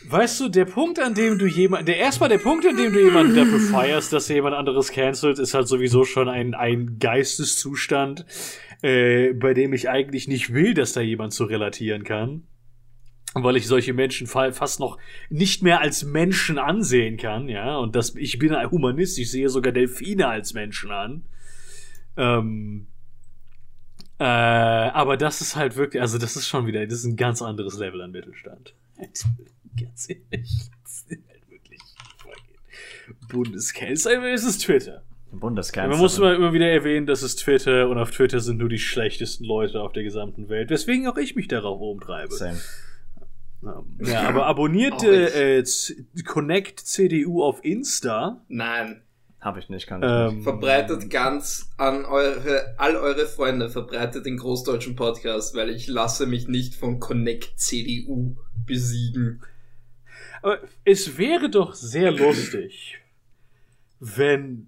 [0.08, 3.02] Weißt du, der Punkt, an dem du jemand, der erstmal der Punkt, an dem du
[3.02, 8.26] jemanden dafür feierst, dass er jemand anderes cancelt, ist halt sowieso schon ein, ein Geisteszustand,
[8.82, 12.44] äh, bei dem ich eigentlich nicht will, dass da jemand so relatieren kann.
[13.34, 14.98] Weil ich solche Menschen fa- fast noch
[15.30, 17.76] nicht mehr als Menschen ansehen kann, ja.
[17.78, 21.26] Und das, ich bin ein Humanist, ich sehe sogar Delfine als Menschen an.
[22.16, 22.88] Ähm,
[24.20, 27.42] äh, aber das ist halt wirklich, also das ist schon wieder, das ist ein ganz
[27.42, 28.74] anderes Level an Mittelstand.
[29.80, 30.70] Ganz ehrlich.
[30.84, 31.82] Das ist halt wirklich
[33.30, 35.04] Bundeskanzler, es ist Twitter.
[35.32, 35.92] Bundeskanzlerin.
[35.92, 38.80] Man muss immer, immer wieder erwähnen, das ist Twitter und auf Twitter sind nur die
[38.80, 42.34] schlechtesten Leute auf der gesamten Welt, weswegen auch ich mich darauf umtreibe.
[42.34, 42.58] Same.
[44.00, 48.42] Ja, aber abonniert äh, Z- Connect CDU auf Insta.
[48.48, 49.02] Nein.
[49.42, 50.38] Habe ich nicht, kann ich nicht.
[50.38, 56.26] Ähm, Verbreitet ganz an eure, all eure Freunde, verbreitet den großdeutschen Podcast, weil ich lasse
[56.28, 59.42] mich nicht von Connect CDU besiegen.
[60.46, 63.00] Aber es wäre doch sehr lustig,
[64.00, 64.68] wenn.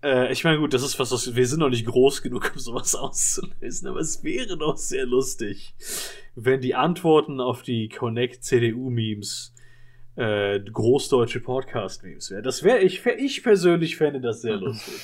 [0.00, 2.60] Äh, ich meine, gut, das ist was, was wir sind noch nicht groß genug, um
[2.60, 5.74] sowas auszulösen, aber es wäre doch sehr lustig,
[6.36, 9.54] wenn die Antworten auf die Connect CDU-Memes
[10.14, 12.44] äh, großdeutsche Podcast-Memes wären.
[12.44, 14.94] Das wäre, ich, ich persönlich fände das sehr lustig.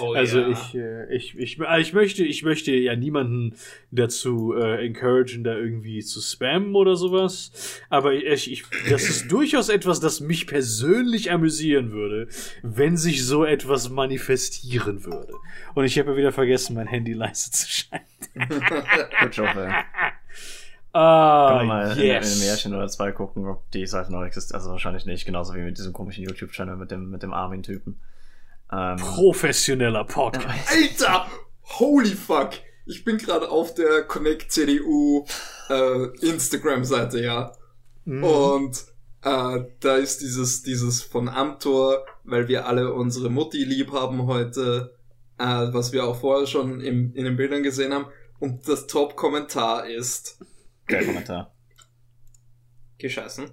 [0.00, 0.48] Oh, Also ja.
[0.50, 3.54] ich, äh, ich, ich, äh, ich möchte, ich möchte ja niemanden
[3.90, 7.80] dazu äh, encouragen, da irgendwie zu spammen oder sowas.
[7.88, 12.28] Aber ich, ich, das ist durchaus etwas, das mich persönlich amüsieren würde,
[12.62, 15.34] wenn sich so etwas manifestieren würde.
[15.74, 18.06] Und ich habe ja wieder vergessen, mein Handy leise zu schalten.
[19.20, 19.40] Good.
[20.92, 22.40] Ah, Können wir mal in, in ein yes.
[22.40, 24.56] Märchen oder zwei gucken, ob die Seite noch existiert.
[24.56, 28.00] Also wahrscheinlich nicht, genauso wie mit diesem komischen YouTube-Channel mit dem, mit dem Armin-Typen.
[28.72, 30.70] Ähm, Professioneller Podcast.
[30.70, 31.26] Alter!
[31.78, 32.50] Holy fuck!
[32.86, 35.24] Ich bin gerade auf der Connect CDU
[35.68, 37.52] äh, Instagram-Seite, ja.
[38.04, 38.24] Mhm.
[38.24, 38.84] Und
[39.22, 44.96] äh, da ist dieses, dieses von Amtor, weil wir alle unsere Mutti lieb haben heute,
[45.38, 48.06] äh, was wir auch vorher schon im, in den Bildern gesehen haben.
[48.38, 50.38] Und das Top-Kommentar ist,
[50.86, 51.54] Geil Kommentar.
[52.98, 53.50] gescheißen,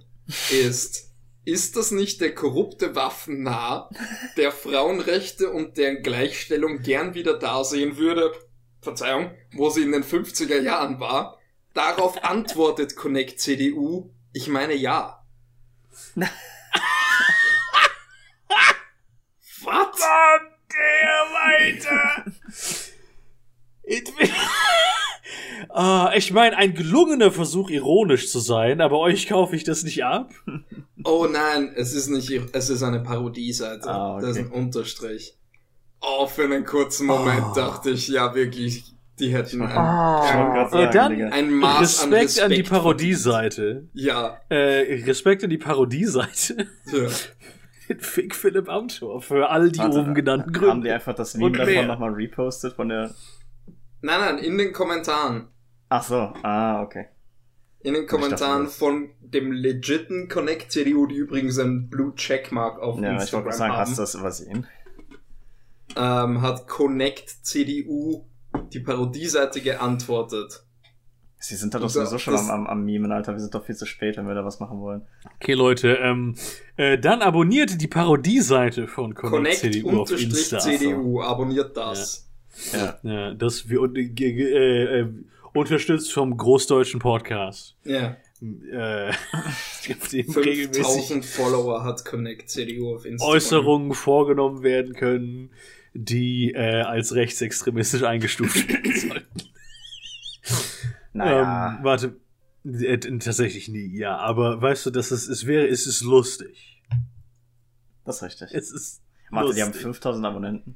[0.51, 1.06] ist,
[1.47, 3.89] ist das nicht der korrupte Waffennah,
[4.35, 8.33] der Frauenrechte und deren Gleichstellung gern wieder da sehen würde,
[8.81, 11.39] Verzeihung, wo sie in den 50er Jahren war?
[11.73, 15.25] Darauf antwortet Connect CDU, ich meine ja.
[16.15, 16.27] Was?
[20.69, 22.25] der weiter.
[25.79, 30.03] Ah, ich meine, ein gelungener Versuch, ironisch zu sein, aber euch kaufe ich das nicht
[30.03, 30.31] ab.
[31.03, 33.87] Oh nein, es ist nicht, es ist eine Parodieseite.
[33.87, 34.21] Ah, okay.
[34.25, 35.37] Das ist ein Unterstrich.
[36.01, 37.55] Oh, für einen kurzen Moment Oh.
[37.55, 38.83] dachte ich, ja wirklich,
[39.19, 39.75] die hätten ein, Ich
[40.35, 43.87] wollte grad Äh, sagen, dann- ein Maß an Respekt an die Respekt Parodieseite.
[43.93, 46.67] Ja, Äh, Respekt an die Parodieseite.
[46.91, 47.07] ja.
[47.87, 50.87] Mit Fick Philipp Amthor für all die oben genannten Haben Gründe.
[50.87, 53.13] die einfach das Meme davon nochmal repostet von der.
[54.01, 55.47] Nein, nein, in den Kommentaren.
[55.89, 57.05] Ach so, ah, okay.
[57.81, 62.99] In den Kommentaren das- von dem legiten Connect CDU, die übrigens einen Blue Checkmark auf
[62.99, 64.67] Ja, ich wollte Instagram gerade sagen, haben, hast du das übersehen?
[65.95, 68.25] ähm, hat Connect CDU
[68.73, 70.63] die Parodieseite geantwortet.
[71.39, 73.33] Sie sind da doch sowieso schon am, am, am Memen, Alter.
[73.33, 75.03] Wir sind doch viel zu spät, wenn wir da was machen wollen.
[75.35, 76.35] Okay, Leute, ähm,
[76.77, 80.57] äh, dann abonniert die Parodieseite von Connect, Connect CDU auf Insta.
[80.59, 82.27] CDU, abonniert das.
[82.73, 82.97] Ja.
[83.03, 85.13] Ja, das wir äh, äh,
[85.57, 87.75] unterstützt vom großdeutschen Podcast.
[87.83, 88.17] Ja.
[88.41, 93.33] Äh, auf dem regelmäßig 5000 Follower hat Connect CDU auf Instagram.
[93.35, 95.51] Äußerungen vorgenommen werden können,
[95.93, 99.41] die äh, als rechtsextremistisch eingestuft werden sollten.
[101.13, 101.77] Naja.
[101.77, 102.15] Ähm, warte,
[102.63, 106.83] äh, tatsächlich nie, ja, aber weißt du, dass es, es wäre, es ist lustig.
[108.05, 108.53] das ist richtig.
[108.53, 109.83] Es ist Warte, die haben lustig.
[109.83, 110.75] 5000 Abonnenten.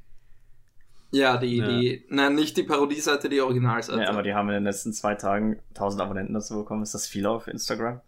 [1.12, 1.68] Ja, die, Ja.
[1.68, 4.00] die, nein, nicht die Parodieseite, die Originalseite.
[4.02, 6.82] Ja, aber die haben in den letzten zwei Tagen 1000 Abonnenten dazu bekommen.
[6.82, 8.00] Ist das viel auf Instagram?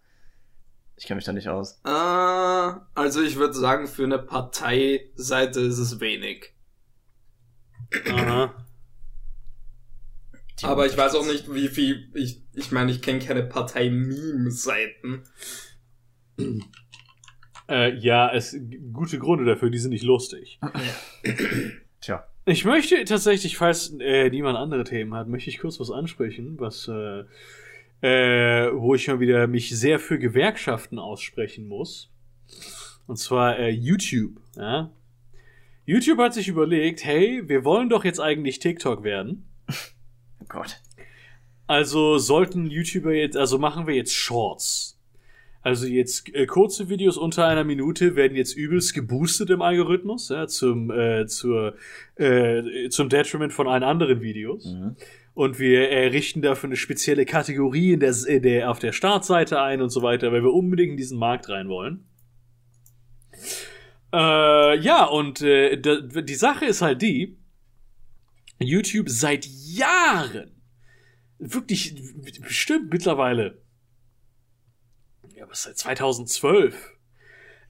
[0.97, 1.81] Ich kenne mich da nicht aus.
[1.85, 1.89] äh,
[2.95, 6.53] also ich würde sagen, für eine Parteiseite ist es wenig.
[8.11, 8.55] Aha.
[10.63, 12.09] Aber ich weiß auch nicht, wie viel.
[12.15, 15.25] Ich, ich meine, ich kenne keine Partei-Meme-Seiten.
[17.69, 18.57] Äh, ja, es
[18.93, 20.59] gute Gründe dafür, die sind nicht lustig.
[22.01, 22.27] Tja.
[22.47, 26.89] Ich möchte tatsächlich, falls äh, niemand andere Themen hat, möchte ich kurz was ansprechen, was
[26.89, 27.25] äh,
[28.05, 32.11] äh, wo ich mal wieder mich sehr für Gewerkschaften aussprechen muss.
[33.07, 34.41] Und zwar äh, YouTube.
[34.57, 34.91] Ja?
[35.87, 39.49] YouTube hat sich überlegt, hey, wir wollen doch jetzt eigentlich TikTok werden.
[40.41, 40.83] Oh Gott.
[41.67, 44.94] Also sollten YouTuber jetzt, also machen wir jetzt Shorts.
[45.65, 50.47] Also jetzt äh, kurze Videos unter einer Minute werden jetzt übelst geboostet im Algorithmus, ja,
[50.47, 51.75] zum, äh, zur,
[52.17, 54.67] äh, zum Detriment von allen anderen Videos.
[54.67, 54.97] Mhm.
[55.33, 59.81] Und wir errichten dafür eine spezielle Kategorie in der, in der, auf der Startseite ein
[59.81, 62.05] und so weiter, weil wir unbedingt in diesen Markt rein wollen.
[64.13, 67.39] Äh, ja, und äh, die Sache ist halt die,
[68.59, 70.51] YouTube seit Jahren,
[71.39, 71.95] wirklich
[72.43, 73.64] bestimmt mittlerweile,
[75.55, 76.97] was seit 2012,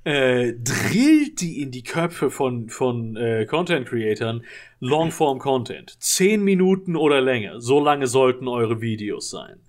[0.04, 4.44] äh, drillt die in die Köpfe von, von äh, Content-Creatern
[4.80, 5.96] Longform-Content.
[6.02, 7.60] Zehn Minuten oder länger.
[7.60, 9.60] So lange sollten eure Videos sein.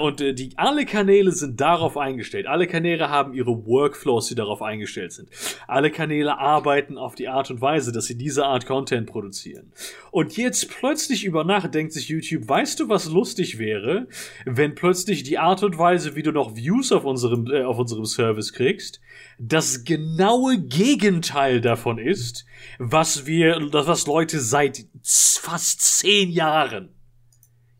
[0.00, 2.46] Und äh, die, alle Kanäle sind darauf eingestellt.
[2.46, 5.28] Alle Kanäle haben ihre Workflows, die darauf eingestellt sind.
[5.66, 9.72] Alle Kanäle arbeiten auf die Art und Weise, dass sie diese Art Content produzieren.
[10.10, 14.08] Und jetzt plötzlich über Nacht denkt sich YouTube, weißt du, was lustig wäre,
[14.44, 18.04] wenn plötzlich die Art und Weise, wie du noch Views auf unserem, äh, auf unserem
[18.04, 19.00] Service kriegst,
[19.38, 22.44] das genaue Gegenteil davon ist,
[22.78, 26.90] was wir, was Leute seit fast zehn Jahren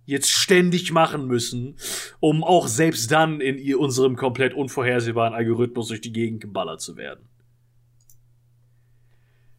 [0.05, 1.77] jetzt ständig machen müssen,
[2.21, 6.97] um auch selbst dann in ihr, unserem komplett unvorhersehbaren Algorithmus durch die Gegend geballert zu
[6.97, 7.29] werden.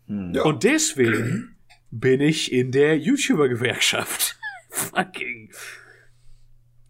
[0.07, 0.33] Hm.
[0.33, 0.43] Ja.
[0.43, 1.55] Und deswegen
[1.91, 4.37] bin ich in der YouTuber-Gewerkschaft.
[4.69, 5.51] Fucking.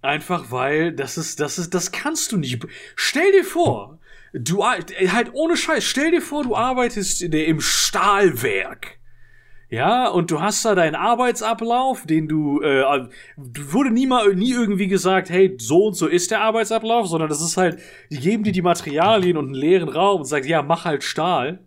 [0.02, 2.66] Einfach weil, das ist, das ist, das kannst du nicht.
[2.96, 4.00] Stell dir vor,
[4.34, 9.00] du, halt ohne Scheiß, stell dir vor, du arbeitest in der, im Stahlwerk.
[9.74, 14.86] Ja, und du hast da deinen Arbeitsablauf, den du, äh, wurde nie mal, nie irgendwie
[14.88, 17.80] gesagt, hey, so und so ist der Arbeitsablauf, sondern das ist halt,
[18.12, 21.66] die geben dir die Materialien und einen leeren Raum und sagen, ja, mach halt Stahl.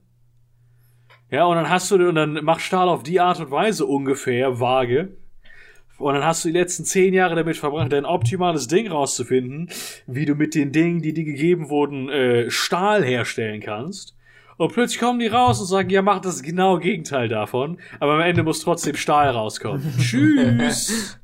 [1.33, 4.61] Ja, und dann hast du, und dann mach Stahl auf die Art und Weise ungefähr,
[4.61, 5.17] vage.
[5.99, 9.69] Und dann hast du die letzten zehn Jahre damit verbracht, dein optimales Ding rauszufinden,
[10.07, 14.17] wie du mit den Dingen, die dir gegeben wurden, äh, Stahl herstellen kannst.
[14.57, 17.79] Und plötzlich kommen die raus und sagen, ja, mach das genaue Gegenteil davon.
[18.01, 19.93] Aber am Ende muss trotzdem Stahl rauskommen.
[19.99, 21.19] Tschüss.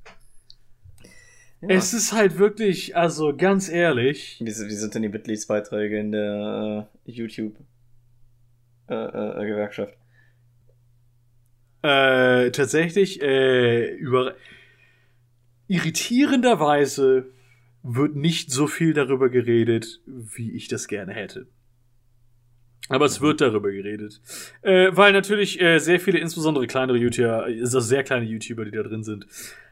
[1.63, 6.89] Es ist halt wirklich, also ganz ehrlich, Wie, wie sind denn die Mitgliedsbeiträge in der
[7.07, 7.55] äh, YouTube
[8.89, 9.97] äh, äh, Gewerkschaft?
[11.83, 14.37] äh, tatsächlich, äh, über
[15.67, 17.27] irritierenderweise
[17.83, 21.47] wird nicht so viel darüber geredet, wie ich das gerne hätte.
[22.89, 24.21] Aber es wird darüber geredet.
[24.63, 28.83] Äh, weil natürlich äh, sehr viele, insbesondere kleinere YouTuber, also sehr kleine YouTuber, die da
[28.83, 29.27] drin sind,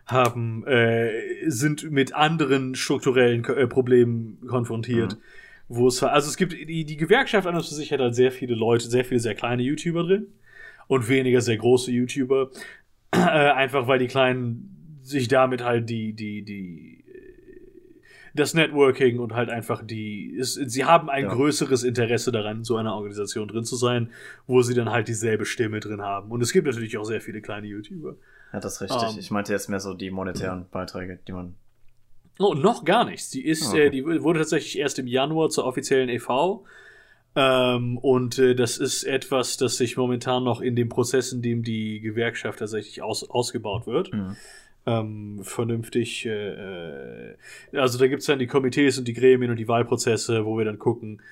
[0.06, 1.10] haben, äh,
[1.46, 5.14] sind mit anderen strukturellen äh, Problemen konfrontiert.
[5.14, 5.20] Mhm.
[5.68, 8.32] Wo es, also es gibt, die, die Gewerkschaft an und für sich hat halt sehr
[8.32, 10.26] viele Leute, sehr viele sehr kleine YouTuber drin
[10.88, 12.50] und weniger sehr große YouTuber.
[13.12, 16.99] Äh, einfach weil die Kleinen sich damit halt die, die, die,
[18.34, 21.34] das Networking und halt einfach die, es, sie haben ein Ja.
[21.34, 24.10] größeres Interesse daran, in so einer Organisation drin zu sein,
[24.46, 26.30] wo sie dann halt dieselbe Stimme drin haben.
[26.30, 28.14] Und es gibt natürlich auch sehr viele kleine YouTuber.
[28.52, 29.02] Ja, das ist richtig.
[29.12, 29.18] Ähm.
[29.18, 31.54] ich meinte jetzt mehr so die monetären Beiträge, die man.
[32.38, 33.30] Oh, noch gar nichts.
[33.30, 33.86] Die ist, Ah, okay.
[33.86, 36.64] äh, die wurde tatsächlich erst im Januar zur offiziellen EV.
[37.36, 41.62] Ähm, und äh, das ist etwas, das sich momentan noch in dem Prozess, in dem
[41.62, 44.36] die Gewerkschaft tatsächlich aus, ausgebaut wird, Mhm.
[44.86, 46.26] Ähm, vernünftig.
[46.26, 47.36] Äh, äh,
[47.72, 50.78] also da gibt's dann die Komitees und die Gremien und die Wahlprozesse, wo wir dann
[50.78, 51.22] gucken,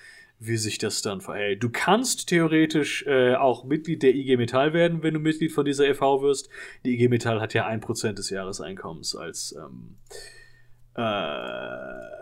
[0.41, 1.63] wie sich das dann verhält.
[1.63, 5.89] Du kannst theoretisch äh, auch Mitglied der IG Metall werden, wenn du Mitglied von dieser
[5.89, 6.49] EV wirst.
[6.85, 9.97] Die IG Metall hat ja ein Prozent des Jahreseinkommens als ähm,
[10.95, 12.19] äh,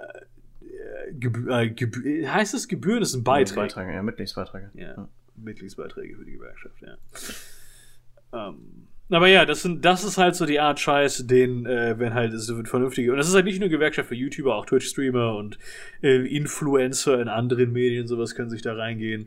[1.13, 3.01] Gebü äh, Gebü heißt es Gebühren?
[3.01, 3.57] Das ist ein Beitrag.
[3.57, 4.71] Beiträge, ja, Mitgliedsbeiträge.
[4.75, 8.49] Ja, Mitgliedsbeiträge für die Gewerkschaft, ja.
[8.49, 12.15] Ähm, aber ja, das sind, das ist halt so die Art Scheiß, den, äh, wenn
[12.15, 15.37] halt es wird vernünftige, und das ist halt nicht nur Gewerkschaft für YouTuber, auch Twitch-Streamer
[15.37, 15.59] und
[16.03, 19.27] äh, Influencer in anderen Medien, sowas können sich da reingehen.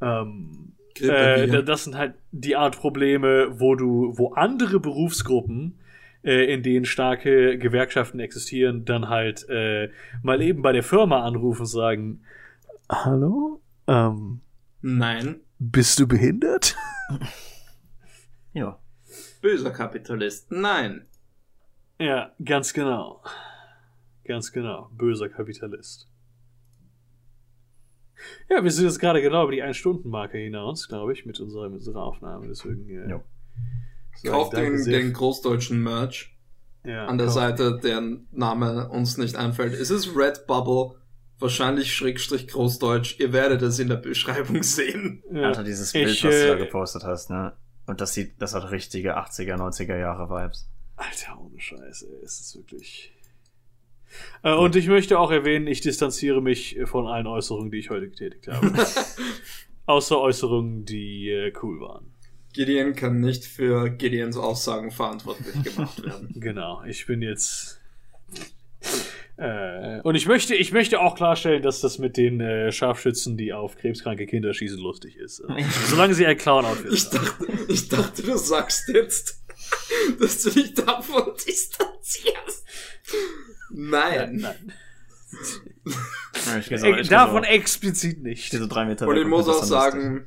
[0.00, 5.78] Ähm, äh, das sind halt die Art Probleme, wo du, wo andere Berufsgruppen,
[6.22, 9.90] äh, in denen starke Gewerkschaften existieren, dann halt äh,
[10.22, 12.20] mal eben bei der Firma anrufen und sagen,
[12.90, 13.60] Hallo?
[13.86, 14.40] Ähm,
[14.82, 16.76] Nein, bist du behindert?
[18.52, 18.80] Ja.
[19.40, 20.50] Böser Kapitalist.
[20.50, 21.06] Nein.
[21.98, 23.22] Ja, ganz genau.
[24.24, 24.90] Ganz genau.
[24.92, 26.08] Böser Kapitalist.
[28.48, 31.78] Ja, wir sind jetzt gerade genau über die Ein-Stunden-Marke hinaus, glaube ich, mit unserer, mit
[31.78, 32.46] unserer Aufnahme.
[32.48, 32.88] Deswegen.
[32.88, 33.20] Äh,
[34.22, 36.36] sag Kauft den, den großdeutschen Merch
[36.84, 39.72] ja, an der kauft- Seite, deren Name uns nicht einfällt.
[39.72, 40.96] Es ist Redbubble,
[41.38, 43.18] wahrscheinlich Schrägstrich Großdeutsch.
[43.20, 45.22] Ihr werdet es in der Beschreibung sehen.
[45.32, 45.44] Ja.
[45.48, 47.54] Alter, dieses Bild, Ich, was du da äh, gepostet hast, ne?
[47.90, 50.70] Und das sieht, das hat richtige 80er, 90er Jahre Vibes.
[50.94, 53.12] Alter, ohne Scheiße, ey, es ist wirklich.
[54.44, 58.08] Äh, und ich möchte auch erwähnen, ich distanziere mich von allen Äußerungen, die ich heute
[58.08, 58.72] getätigt habe.
[59.86, 62.12] Außer Äußerungen, die äh, cool waren.
[62.52, 66.28] Gideon kann nicht für Gideons Aussagen verantwortlich gemacht werden.
[66.40, 67.80] Genau, ich bin jetzt.
[69.40, 73.54] Äh, und ich möchte, ich möchte auch klarstellen, dass das mit den äh, Scharfschützen, die
[73.54, 75.40] auf krebskranke Kinder schießen, lustig ist.
[75.40, 77.24] Äh, solange sie ein Clown-Outfit Ich haben.
[77.24, 79.42] dachte, ich dachte, du sagst jetzt,
[80.20, 82.64] dass du dich davon distanzierst.
[83.70, 84.72] Nein, Nein.
[86.42, 86.60] nein.
[86.60, 88.52] Ich Äh, davon explizit nicht.
[88.52, 90.26] diese drei Meter Und ich muss auch sagen,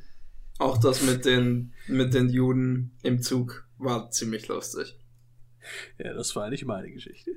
[0.58, 4.96] auch das mit den, mit den Juden im Zug war ziemlich lustig.
[5.98, 7.32] Ja, das war nicht meine Geschichte.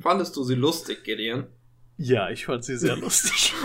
[0.00, 1.46] Fandest du sie lustig, Gideon?
[1.96, 3.52] Ja, ich fand sie sehr lustig.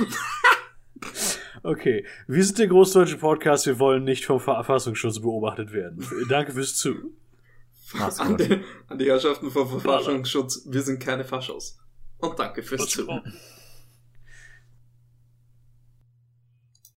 [1.65, 6.05] Okay, wir sind der Großdeutsche Podcast, wir wollen nicht vom Verfassungsschutz beobachtet werden.
[6.27, 7.13] Danke fürs Zu.
[8.17, 11.77] An die, an die Herrschaften vom Verfassungsschutz, wir sind keine Faschos.
[12.17, 12.89] Und danke fürs.
[12.89, 13.33] Zuhören.